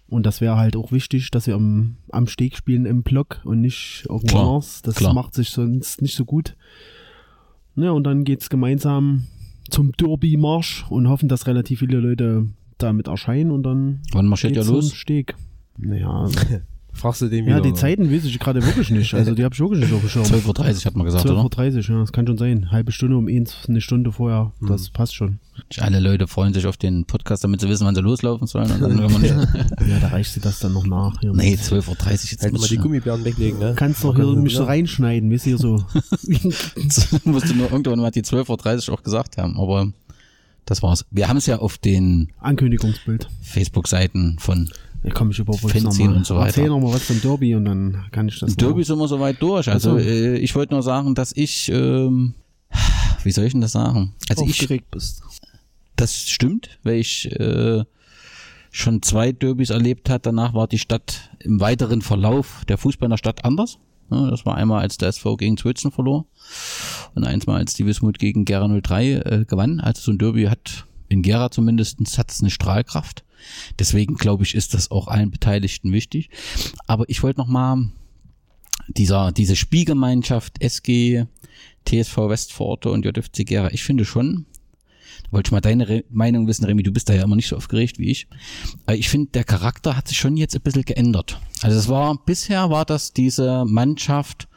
[0.07, 3.61] Und das wäre halt auch wichtig, dass wir am, am Steg spielen im Block und
[3.61, 4.81] nicht irgendwo Klar, anders.
[4.81, 5.13] Das klar.
[5.13, 6.55] macht sich sonst nicht so gut.
[7.75, 9.27] Ja, und dann geht's gemeinsam
[9.69, 12.47] zum Derby-Marsch und hoffen, dass relativ viele Leute
[12.83, 14.93] damit erscheinen und dann Wann marschiert ihr zum los?
[14.93, 15.35] Steg.
[15.77, 16.27] Naja,
[16.91, 17.61] Fragst du den ja, wieder?
[17.61, 19.13] die Zeiten weiß ich gerade wirklich nicht.
[19.13, 20.23] Also die habe ich wirklich nicht auf dem Schirm.
[20.23, 21.39] 12.30 Uhr hat man gesagt, oder?
[21.43, 22.71] 12.30 Uhr, ja, das kann schon sein.
[22.71, 24.67] Halbe Stunde um eins, eine Stunde vorher, Hm.
[24.67, 25.37] das passt schon.
[25.77, 28.69] Alle Leute freuen sich auf den Podcast, damit sie wissen, wann sie loslaufen sollen.
[28.71, 29.29] Und dann wir nicht,
[29.87, 31.19] Ja, da reicht sie das dann noch nach.
[31.21, 31.31] Hier.
[31.31, 31.95] nee, 12.30 Uhr
[32.31, 33.73] jetzt Halt muss mal die ich- Gummibären weglegen, ne?
[33.77, 35.75] Kannst doch hier mich so reinschneiden, wisst ihr so.
[37.23, 39.91] musste nur irgendwann mal die 12.30 Uhr auch gesagt haben, aber
[40.69, 41.05] das war's.
[41.11, 43.27] Wir haben es ja auf den Ankündigungsbild.
[43.41, 44.69] Facebook-Seiten von
[45.03, 46.47] Ich komme mich überhaupt nicht und so weiter.
[46.47, 48.85] Erzähl noch mal was vom Derby und dann kann ich das Derby noch.
[48.85, 49.69] sind wir soweit durch.
[49.69, 50.05] Also Ach so.
[50.05, 52.35] äh, ich wollte nur sagen, dass ich, ähm,
[53.23, 54.13] wie soll ich denn das sagen?
[54.29, 55.23] Also ich, aufgeregt bist.
[55.95, 57.83] das stimmt, weil ich äh,
[58.71, 60.25] schon zwei Derbys erlebt hat.
[60.25, 63.79] Danach war die Stadt im weiteren Verlauf der Fußball in der Stadt anders.
[64.11, 66.25] Ja, das war einmal, als der SV gegen Zwölzen verlor
[67.15, 69.79] und eins mal, als die Wismut gegen Gera 03 äh, gewann.
[69.79, 73.23] Also so ein Derby hat in Gera zumindest hat's eine Strahlkraft.
[73.77, 76.29] Deswegen glaube ich, ist das auch allen Beteiligten wichtig.
[76.87, 77.89] Aber ich wollte noch mal
[78.87, 81.25] dieser, diese Spielgemeinschaft SG,
[81.85, 84.45] TSV Westforte und JFC Gera, ich finde schon,
[85.23, 87.47] da wollte ich mal deine Re Meinung wissen, Remy, du bist da ja immer nicht
[87.47, 88.27] so aufgeregt wie ich.
[88.85, 91.39] Aber ich finde, der Charakter hat sich schon jetzt ein bisschen geändert.
[91.61, 94.47] Also es war, bisher war das diese Mannschaft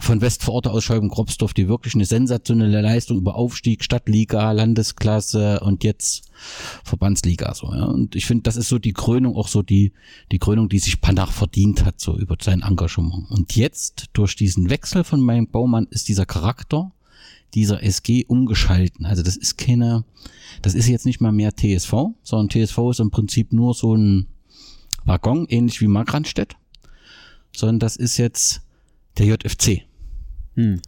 [0.00, 6.30] von Westforte aus Scheiben-Kropsdorf, die wirklich eine sensationelle Leistung über Aufstieg, Stadtliga, Landesklasse und jetzt
[6.84, 7.74] Verbandsliga so.
[7.74, 7.86] Ja.
[7.86, 9.92] Und ich finde, das ist so die Krönung, auch so die
[10.30, 13.28] die Krönung, die sich Panach verdient hat, so über sein Engagement.
[13.30, 16.92] Und jetzt durch diesen Wechsel von meinem Baumann ist dieser Charakter
[17.54, 19.06] dieser SG umgeschalten.
[19.06, 20.04] Also das ist keine,
[20.62, 21.92] das ist jetzt nicht mal mehr TSV,
[22.22, 24.26] sondern TSV ist im Prinzip nur so ein
[25.04, 26.56] Waggon, ähnlich wie Markranstädt,
[27.54, 28.62] sondern das ist jetzt
[29.16, 29.82] der JFC.
[30.54, 30.80] Hm.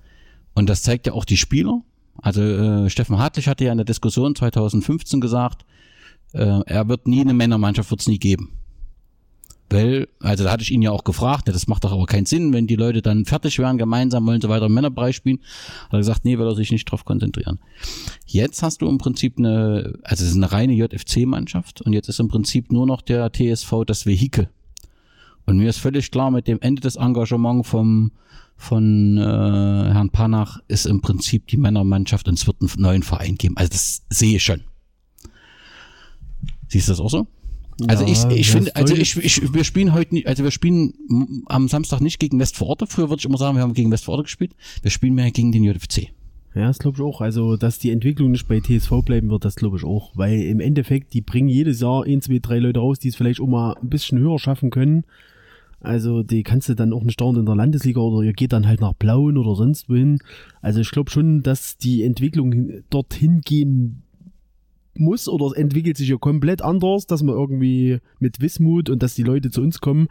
[0.55, 1.83] Und das zeigt ja auch die Spieler.
[2.19, 5.65] Also äh, Steffen Hartlich hatte ja in der Diskussion 2015 gesagt,
[6.33, 8.60] äh, er wird nie eine Männermannschaft, wird es nie geben.
[9.71, 12.27] Weil, also da hatte ich ihn ja auch gefragt, ne, das macht doch aber keinen
[12.27, 15.39] Sinn, wenn die Leute dann fertig wären, gemeinsam wollen sie weiter im Männerbereich spielen.
[15.85, 17.61] Hat er gesagt, nee, will er sich nicht drauf konzentrieren.
[18.27, 22.18] Jetzt hast du im Prinzip eine, also es ist eine reine JFC-Mannschaft und jetzt ist
[22.18, 24.51] im Prinzip nur noch der TSV das Vehikel.
[25.47, 28.11] Und mir ist völlig klar, mit dem Ende des Engagements vom,
[28.57, 33.37] von äh, Herrn Panach ist im Prinzip die Männermannschaft und es wird einen neuen Verein
[33.37, 33.57] geben.
[33.57, 34.62] Also das sehe ich schon.
[36.68, 37.27] Siehst du das auch so?
[37.89, 40.95] Also Ja, ich, ich finde, also ich, ich, wir spielen heute nicht, also wir spielen
[41.47, 42.87] am Samstag nicht gegen Westvororte.
[42.87, 44.53] Früher würde ich immer sagen, wir haben gegen Westvororte gespielt.
[44.83, 46.09] Wir spielen mehr gegen den JFC.
[46.55, 47.20] Ja, das glaube ich auch.
[47.20, 50.11] Also, dass die Entwicklung nicht bei TSV bleiben wird, das glaube ich auch.
[50.14, 53.41] Weil im Endeffekt, die bringen jedes Jahr ein, zwei, drei Leute raus, die es vielleicht
[53.41, 55.05] auch mal ein bisschen höher schaffen können.
[55.81, 58.66] Also, die kannst du dann auch nicht dauernd in der Landesliga oder ihr geht dann
[58.66, 60.18] halt nach Blauen oder sonst wohin.
[60.61, 64.03] Also, ich glaube schon, dass die Entwicklung dorthin gehen
[65.01, 69.23] muss oder entwickelt sich ja komplett anders, dass man irgendwie mit Wismut und dass die
[69.23, 70.09] Leute zu uns kommen,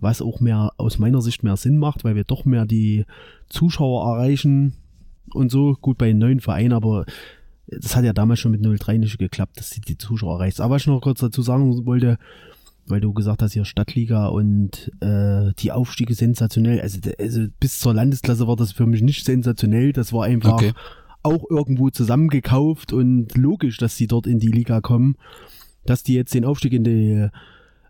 [0.00, 3.04] was auch mehr aus meiner Sicht mehr Sinn macht, weil wir doch mehr die
[3.48, 4.74] Zuschauer erreichen
[5.32, 5.76] und so.
[5.80, 7.04] Gut bei einem neuen Verein, aber
[7.66, 10.60] das hat ja damals schon mit 03 nicht geklappt, dass sie die Zuschauer erreicht.
[10.60, 12.18] Aber was ich noch kurz dazu sagen wollte,
[12.86, 16.80] weil du gesagt hast, hier Stadtliga und äh, die Aufstiege sensationell.
[16.80, 19.92] Also, also bis zur Landesklasse war das für mich nicht sensationell.
[19.92, 20.72] Das war einfach Okay.
[21.22, 25.16] Auch irgendwo zusammengekauft und logisch, dass sie dort in die Liga kommen.
[25.86, 27.28] Dass die jetzt den Aufstieg in die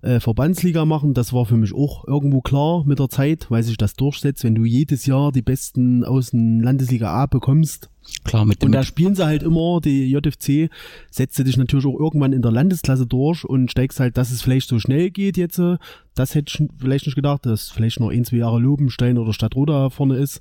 [0.03, 3.77] äh, Verbandsliga machen, das war für mich auch irgendwo klar mit der Zeit, weil sich
[3.77, 7.91] das durchsetzt, wenn du jedes Jahr die Besten aus dem Landesliga A bekommst.
[8.25, 10.71] Klar, mit dem Und da spielen sie halt immer, die JFC,
[11.11, 14.43] setzt du dich natürlich auch irgendwann in der Landesklasse durch und steigst halt, dass es
[14.43, 15.59] vielleicht so schnell geht jetzt.
[15.59, 15.77] äh,
[16.15, 19.91] Das hätte ich vielleicht nicht gedacht, dass vielleicht noch ein, zwei Jahre Lobenstein oder Stadtroda
[19.91, 20.41] vorne ist.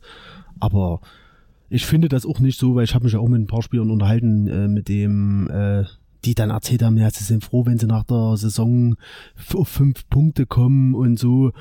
[0.60, 1.02] Aber
[1.70, 3.62] ich finde das auch nicht so, weil ich habe mich ja auch mit ein paar
[3.62, 5.84] Spielern unterhalten, äh, mit dem, äh,
[6.26, 8.96] die dann erzählt haben, ja, sie sind froh, wenn sie nach der Saison
[9.54, 11.52] auf fünf Punkte kommen und so.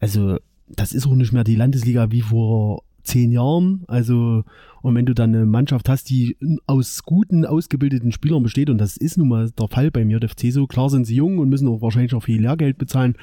[0.00, 0.38] Also,
[0.68, 3.84] das ist auch nicht mehr die Landesliga wie vor zehn Jahren.
[3.86, 4.44] Also,
[4.82, 6.36] und wenn du dann eine Mannschaft hast, die
[6.66, 10.66] aus guten, ausgebildeten Spielern besteht, und das ist nun mal der Fall beim JFC so,
[10.66, 13.16] klar sind sie jung und müssen auch wahrscheinlich auch viel Lehrgeld bezahlen,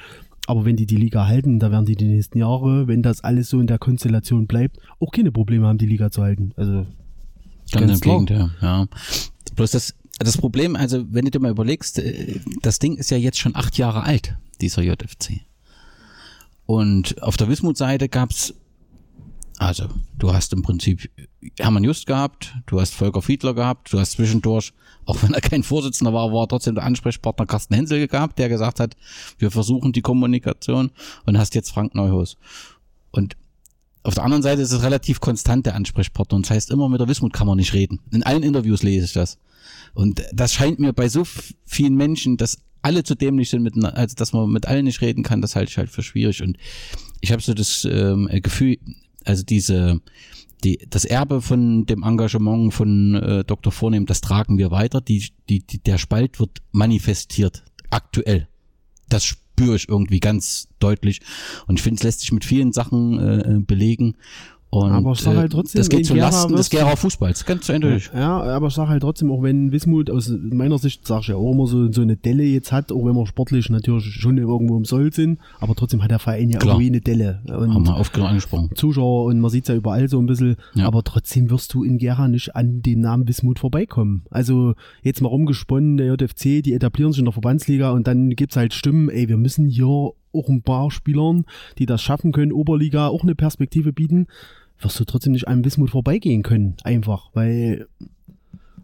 [0.46, 3.48] aber wenn die die Liga halten, da werden die die nächsten Jahre, wenn das alles
[3.48, 6.52] so in der Konstellation bleibt, auch keine Probleme haben, die Liga zu halten.
[6.56, 6.86] Also,
[7.70, 8.18] Ganz, Ganz klar.
[8.18, 8.86] Gegenteil, ja.
[9.56, 13.16] Bloß das, das Problem, also wenn du dir mal überlegst, äh, das Ding ist ja
[13.16, 15.40] jetzt schon acht Jahre alt, dieser JFC.
[16.66, 18.54] Und auf der Wismut-Seite gab's,
[19.66, 19.88] also
[20.18, 21.10] du hast im Prinzip
[21.58, 24.72] Hermann Just gehabt, du hast Volker Fiedler gehabt, du hast zwischendurch,
[25.04, 28.80] auch wenn er kein Vorsitzender war, war trotzdem der Ansprechpartner Carsten Hensel gehabt, der gesagt
[28.80, 28.96] hat,
[29.38, 30.90] wir versuchen die Kommunikation
[31.26, 32.36] und hast jetzt Frank Neuhaus.
[33.10, 33.36] Und
[34.04, 37.00] auf der anderen Seite ist es relativ konstant der Ansprechpartner und das heißt immer mit
[37.00, 38.00] der Wismut kann man nicht reden.
[38.10, 39.38] In allen Interviews lese ich das.
[39.94, 41.24] Und das scheint mir bei so
[41.66, 45.22] vielen Menschen, dass alle zu dämlich sind, mit, also dass man mit allen nicht reden
[45.22, 46.42] kann, das halte ich halt für schwierig.
[46.42, 46.56] Und
[47.20, 48.78] ich habe so das ähm, Gefühl,
[49.24, 50.00] also diese,
[50.64, 53.72] die, das Erbe von dem Engagement von äh, Dr.
[53.72, 55.00] Vornehm, das tragen wir weiter.
[55.00, 58.48] Die, die, die, der Spalt wird manifestiert, aktuell.
[59.08, 61.20] Das spüre ich irgendwie ganz deutlich.
[61.66, 64.16] Und ich finde, es lässt sich mit vielen Sachen äh, äh, belegen.
[64.74, 67.68] Und, Aber ich sag äh, halt trotzdem, das geht zu Lasten des Gera Fußballs, ganz
[67.68, 68.10] eindeutig.
[68.14, 71.36] Ja, aber ich sag halt trotzdem, auch wenn Wismut aus meiner Sicht, sag ich ja
[71.36, 74.78] auch immer, so, so eine Delle jetzt hat, auch wenn wir sportlich natürlich schon irgendwo
[74.78, 76.76] im Soll sind, aber trotzdem hat der Verein ja Klar.
[76.76, 77.42] irgendwie eine Delle.
[77.50, 78.70] Haben Und wir oft genug angesprochen.
[78.74, 80.86] Zuschauer und man sieht's ja überall so ein bisschen, Ja.
[80.86, 84.22] aber trotzdem wirst du in Gera nicht an dem Namen Wismut vorbeikommen.
[84.30, 88.56] Also jetzt mal rumgesponnen, der JFC, die etablieren sich in der Verbandsliga und dann gibt's
[88.56, 91.44] halt Stimmen, ey, wir müssen hier auch ein paar Spielern,
[91.76, 94.28] die das schaffen können, Oberliga auch eine Perspektive bieten,
[94.84, 97.86] wirst du trotzdem nicht an Wismut vorbeigehen können, einfach, weil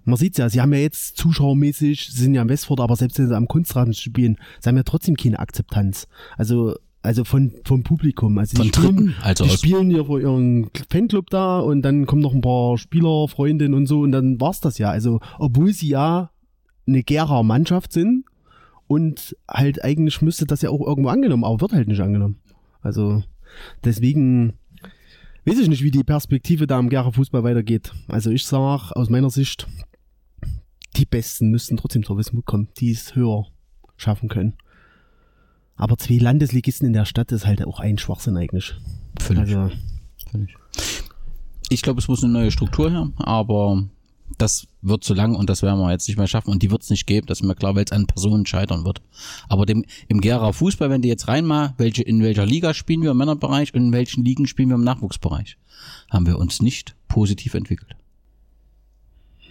[0.08, 3.18] man sieht's ja, sie haben ja jetzt zuschauermäßig, sie sind ja am Westford, aber selbst
[3.18, 6.08] wenn sie am Kunstrasen spielen, sie haben ja trotzdem keine Akzeptanz.
[6.36, 8.38] Also, also von, vom Publikum.
[8.38, 12.22] Also Von die spielen, also die spielen ja vor ihren Fanclub da und dann kommen
[12.22, 14.90] noch ein paar Spieler, Freundinnen und so und dann war's das ja.
[14.90, 16.30] Also, obwohl sie ja
[16.86, 18.24] eine Gera Mannschaft sind
[18.86, 22.40] und halt eigentlich müsste das ja auch irgendwo angenommen, aber wird halt nicht angenommen.
[22.80, 23.22] Also,
[23.84, 24.54] deswegen
[25.48, 27.92] weiß ich nicht, wie die Perspektive da am Gera Fußball weitergeht.
[28.06, 29.66] Also ich sag aus meiner Sicht,
[30.96, 33.46] die Besten müssten trotzdem zur Wismut kommen, die es höher
[33.96, 34.54] schaffen können.
[35.76, 38.74] Aber zwei Landesligisten in der Stadt ist halt auch ein Schwachsinn eigentlich.
[39.20, 39.56] Völlig.
[39.56, 39.70] Also,
[40.30, 40.54] Völlig.
[41.70, 43.88] Ich glaube, es muss eine neue Struktur her, aber
[44.38, 46.82] das wird zu lang und das werden wir jetzt nicht mehr schaffen und die wird
[46.82, 49.02] es nicht geben, das ist mir klar, weil es an Personen scheitern wird.
[49.48, 53.10] Aber dem, im Gera Fußball, wenn die jetzt reinmal, welche, in welcher Liga spielen wir
[53.10, 55.58] im Männerbereich und in welchen Ligen spielen wir im Nachwuchsbereich,
[56.10, 57.96] haben wir uns nicht positiv entwickelt.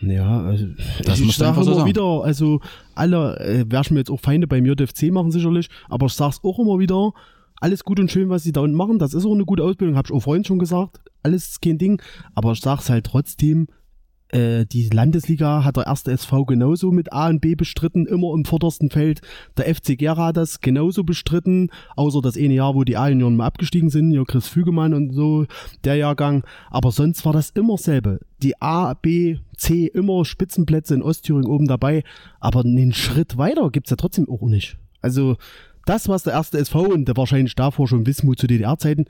[0.02, 0.66] ja, also
[1.04, 1.90] Das ich sage so immer sagen.
[1.90, 2.62] wieder, also
[2.96, 6.60] alle, äh, werden mir jetzt auch Feinde beim JFC machen sicherlich, aber ich sag's auch
[6.60, 7.12] immer wieder,
[7.60, 9.98] alles gut und schön, was sie da unten machen, das ist auch eine gute Ausbildung,
[9.98, 12.02] habe ich auch vorhin schon gesagt, alles ist kein Ding,
[12.36, 13.68] aber ich sag's halt trotzdem,
[14.30, 18.46] äh, die Landesliga hat der erste SV genauso mit A und B bestritten, immer im
[18.46, 19.22] vordersten Feld.
[19.56, 23.46] Der FC Gera hat das genauso bestritten, außer das eine Jahr, wo die A-Junioren mal
[23.46, 25.46] abgestiegen sind, ja Chris Fügemann und so,
[25.84, 26.44] der Jahrgang.
[26.70, 28.20] Aber sonst war das immer dasselbe.
[28.44, 32.04] Die A, B, C, immer Spitzenplätze in Ostthüringen oben dabei,
[32.40, 34.78] aber einen Schritt weiter gibt's ja trotzdem auch nicht.
[35.02, 35.38] Also
[35.86, 39.06] das, was der erste SV und der wahrscheinlich davor schon Wismut zu DDR-Zeiten,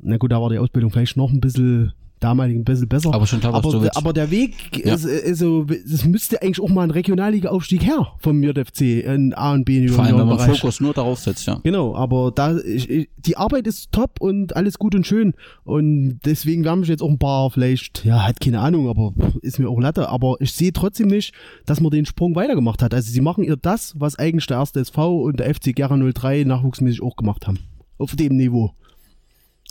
[0.00, 1.94] na gut, da war die Ausbildung vielleicht noch ein bisschen
[2.24, 3.12] damaligen ein bisschen besser.
[3.12, 4.54] Aber schon aber, aber der Weg,
[4.84, 4.94] Ja.
[4.94, 9.52] ist, ist so, es müsste eigentlich auch mal ein Regionalliga-Aufstieg her vom JFC in A
[9.52, 10.58] und B Vor allem, wenn man Bereich.
[10.58, 11.60] Fokus nur darauf setzt, ja.
[11.62, 16.20] Genau, aber da ich, ich, die Arbeit ist top und alles gut und schön und
[16.24, 19.12] deswegen werden mich jetzt auch ein paar vielleicht, ja, hat keine Ahnung, aber
[19.42, 21.34] ist mir auch Latte, aber ich sehe trotzdem nicht,
[21.66, 22.94] dass man den Sprung weitergemacht hat.
[22.94, 26.44] Also sie machen ihr das, was eigentlich der erste SV und der FC Gera 03
[26.44, 27.58] nachwuchsmäßig auch gemacht haben.
[27.98, 28.72] Auf dem Niveau.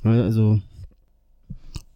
[0.03, 0.59] Also,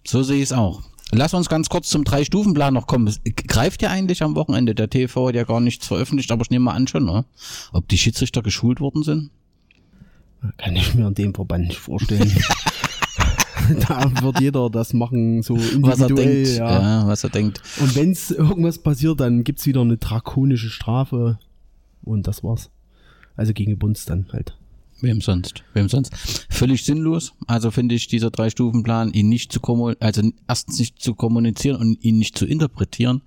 [0.07, 0.83] So sehe ich es auch.
[1.11, 3.07] Lass uns ganz kurz zum Drei-Stufen-Plan noch kommen.
[3.07, 4.73] Es Greift ja eigentlich am Wochenende?
[4.73, 7.25] Der TV hat ja gar nichts veröffentlicht, aber ich nehme mal an schon, oder?
[7.73, 9.31] Ob die Schiedsrichter geschult worden sind?
[10.57, 12.31] kann ich mir in dem Verband nicht vorstellen.
[13.87, 16.43] da wird jeder das machen, so Was er individuell.
[16.43, 16.57] denkt.
[16.57, 16.81] ja.
[17.01, 17.07] Ja.
[17.07, 17.61] was er denkt.
[17.79, 21.39] Und wenn es irgendwas passiert, dann gibt's wieder eine drakonische Strafe.
[22.03, 22.69] Und das war's.
[23.35, 24.56] Also gegen Bunds dann halt.
[24.99, 25.63] Wem sonst?
[25.73, 26.11] Wem sonst?
[26.49, 27.33] Völlig sinnlos.
[27.45, 32.03] Also finde ich dieser Drei-Stufen-Plan, ihn nicht zu kommunizieren, also erstens nicht zu kommunizieren und
[32.03, 33.21] ihn nicht zu interpretieren.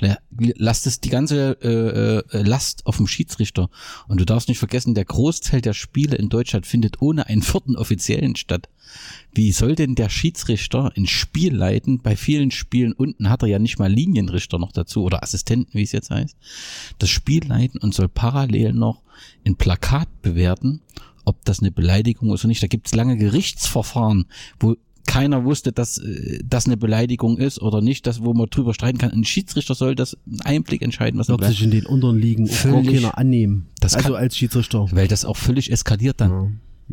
[0.00, 0.18] La-
[0.56, 3.70] Lasst es die ganze äh, äh, Last auf dem Schiedsrichter.
[4.08, 7.76] Und du darfst nicht vergessen, der Großteil der Spiele in Deutschland findet ohne einen vierten
[7.76, 8.68] Offiziellen statt.
[9.34, 12.00] Wie soll denn der Schiedsrichter ein Spiel leiten?
[12.00, 15.82] Bei vielen Spielen unten hat er ja nicht mal Linienrichter noch dazu oder Assistenten, wie
[15.82, 16.36] es jetzt heißt.
[16.98, 19.02] Das Spiel leiten und soll parallel noch
[19.46, 20.80] ein Plakat bewerten,
[21.24, 22.62] ob das eine Beleidigung ist oder nicht.
[22.62, 24.26] Da gibt es lange Gerichtsverfahren,
[24.60, 24.76] wo
[25.06, 28.98] keiner wusste, dass äh, das eine Beleidigung ist oder nicht, das, wo man drüber streiten
[28.98, 29.10] kann.
[29.10, 32.46] Ein Schiedsrichter soll das einen Einblick entscheiden, was eine Wird sich in den unteren Ligen
[32.46, 32.94] Völlig.
[32.94, 33.66] keiner annehmen.
[33.80, 34.86] Das also kann- als Schiedsrichter.
[34.92, 36.30] weil das auch völlig eskaliert dann.
[36.30, 36.48] Ja,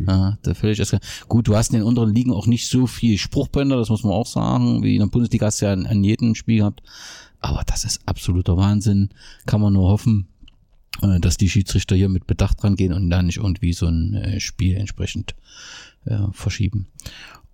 [0.06, 1.08] da völlig eskaliert.
[1.28, 4.14] Gut, du hast in den unteren Ligen auch nicht so viel Spruchbänder, das muss man
[4.14, 6.82] auch sagen, wie in der Bundesliga hast du ja an, an jedem Spiel gehabt.
[7.40, 9.10] Aber das ist absoluter Wahnsinn.
[9.46, 10.28] Kann man nur hoffen,
[11.02, 14.40] äh, dass die Schiedsrichter hier mit Bedacht rangehen und da nicht irgendwie so ein äh,
[14.40, 15.36] Spiel entsprechend
[16.06, 16.88] äh, verschieben.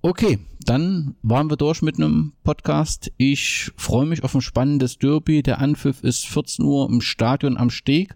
[0.02, 3.12] Okay, dann waren wir durch mit einem Podcast.
[3.18, 5.41] Ich freue mich auf ein spannendes Derby.
[5.41, 8.16] Der Anpfiff ist 14 Uhr im Stadion am Steg.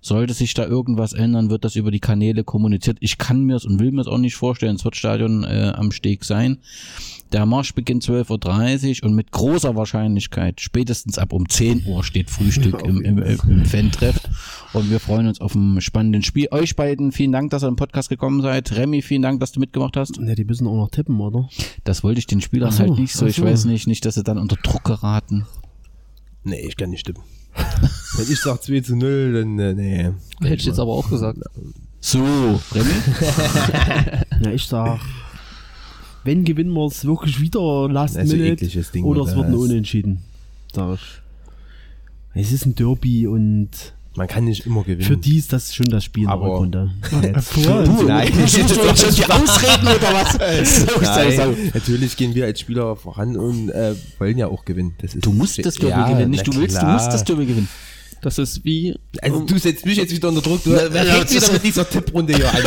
[0.00, 2.96] Sollte sich da irgendwas ändern, wird das über die Kanäle kommuniziert.
[3.00, 4.76] Ich kann mir es und will mir es auch nicht vorstellen.
[4.76, 6.58] Es wird Stadion äh, am Steg sein.
[7.32, 12.28] Der Marsch beginnt 12.30 Uhr und mit großer Wahrscheinlichkeit spätestens ab um 10 Uhr steht
[12.28, 14.20] Frühstück im, im, im Fan-Treff.
[14.72, 16.48] Und wir freuen uns auf ein spannendes Spiel.
[16.50, 18.72] Euch beiden vielen Dank, dass ihr im Podcast gekommen seid.
[18.72, 20.18] Remy, vielen Dank, dass du mitgemacht hast.
[20.18, 21.48] Ja, die müssen auch noch tippen, oder?
[21.84, 23.26] Das wollte ich den Spielern so, halt nicht so.
[23.26, 23.44] Ich so.
[23.44, 25.46] weiß nicht, nicht, dass sie dann unter Druck geraten.
[26.42, 27.22] Nee, ich kann nicht stimmen.
[27.54, 30.10] Wenn ich sag 2 zu 0, dann, äh, nee.
[30.42, 31.38] Hätte ich jetzt aber auch gesagt.
[32.00, 32.18] So,
[32.72, 32.90] Remy?
[34.44, 35.00] Ja, ich sag,
[36.24, 39.46] wenn gewinnen wir es wirklich wieder Last Das ist ein Minute Ding, oder es wird
[39.46, 40.18] ein das- Unentschieden.
[40.74, 41.00] Sag ich.
[42.32, 43.68] Es ist ein Derby und
[44.20, 45.00] Man kann nicht immer gewinnen.
[45.00, 46.90] für die ist das schon das Spiel in der Aber- Rückrunde.
[47.10, 48.30] Du, Nein.
[48.30, 50.32] du suchst du uns schon die Ausreden oder was?
[50.68, 51.56] So, Nein, so, so.
[51.72, 54.94] natürlich gehen wir als Spieler voran und äh, wollen ja auch gewinnen.
[55.00, 56.92] Das ist Du musst das Derby Ja, gewinnen, nicht na du willst, du klar.
[56.92, 57.68] musst das Derby gewinnen.
[58.22, 58.94] Das ist wie.
[59.22, 60.62] Also du setzt mich jetzt wieder unter Druck.
[60.64, 62.58] Du, wer fängt wieder mit dieser Tipprunde hier an?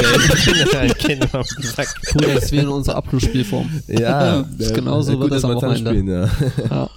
[1.75, 1.93] Sack.
[2.11, 3.69] Bruder, das ist wie in unserer Abschlussspielform.
[3.87, 5.91] ja, Das ist genauso wird das am Wochenende.
[5.91, 6.29] spielen, ja.
[6.71, 6.89] Ja.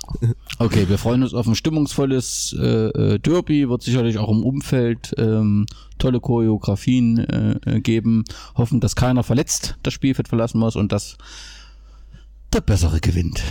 [0.58, 5.14] Okay, wir freuen uns auf ein stimmungsvolles äh, äh, Derby, wird sicherlich auch im Umfeld
[5.18, 5.66] ähm,
[5.98, 8.24] tolle Choreografien äh, äh, geben.
[8.56, 11.18] Hoffen, dass keiner verletzt das Spielfeld verlassen muss und dass
[12.52, 13.42] der Bessere gewinnt.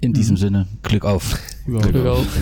[0.00, 1.38] In diesem Sinne, Glück auf.
[1.66, 2.26] Glück auf.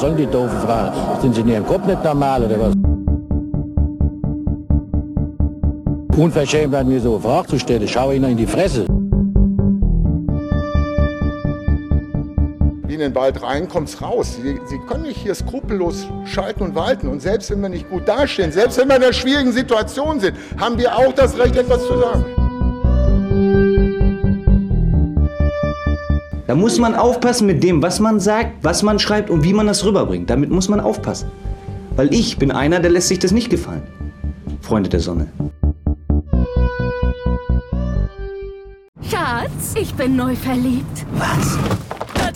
[0.00, 1.20] Sollen die doofen Fragen?
[1.20, 2.74] Sind sie in ihrem Kopf nicht normal oder was?
[6.16, 8.86] Unverschämt an mir so eine Frage zu stellen, schau ihnen in die Fresse.
[12.88, 14.38] Wie in den Wald rein, kommt's raus.
[14.42, 17.08] Sie, Sie können nicht hier skrupellos schalten und walten.
[17.08, 20.34] Und selbst wenn wir nicht gut dastehen, selbst wenn wir in einer schwierigen Situation sind,
[20.58, 22.24] haben wir auch das Recht, etwas zu sagen.
[26.46, 29.66] Da muss man aufpassen mit dem, was man sagt, was man schreibt und wie man
[29.66, 30.30] das rüberbringt.
[30.30, 31.30] Damit muss man aufpassen.
[31.94, 33.82] Weil ich bin einer, der lässt sich das nicht gefallen.
[34.62, 35.26] Freunde der Sonne.
[39.02, 41.04] Schatz, ich bin neu verliebt.
[41.18, 41.58] Was?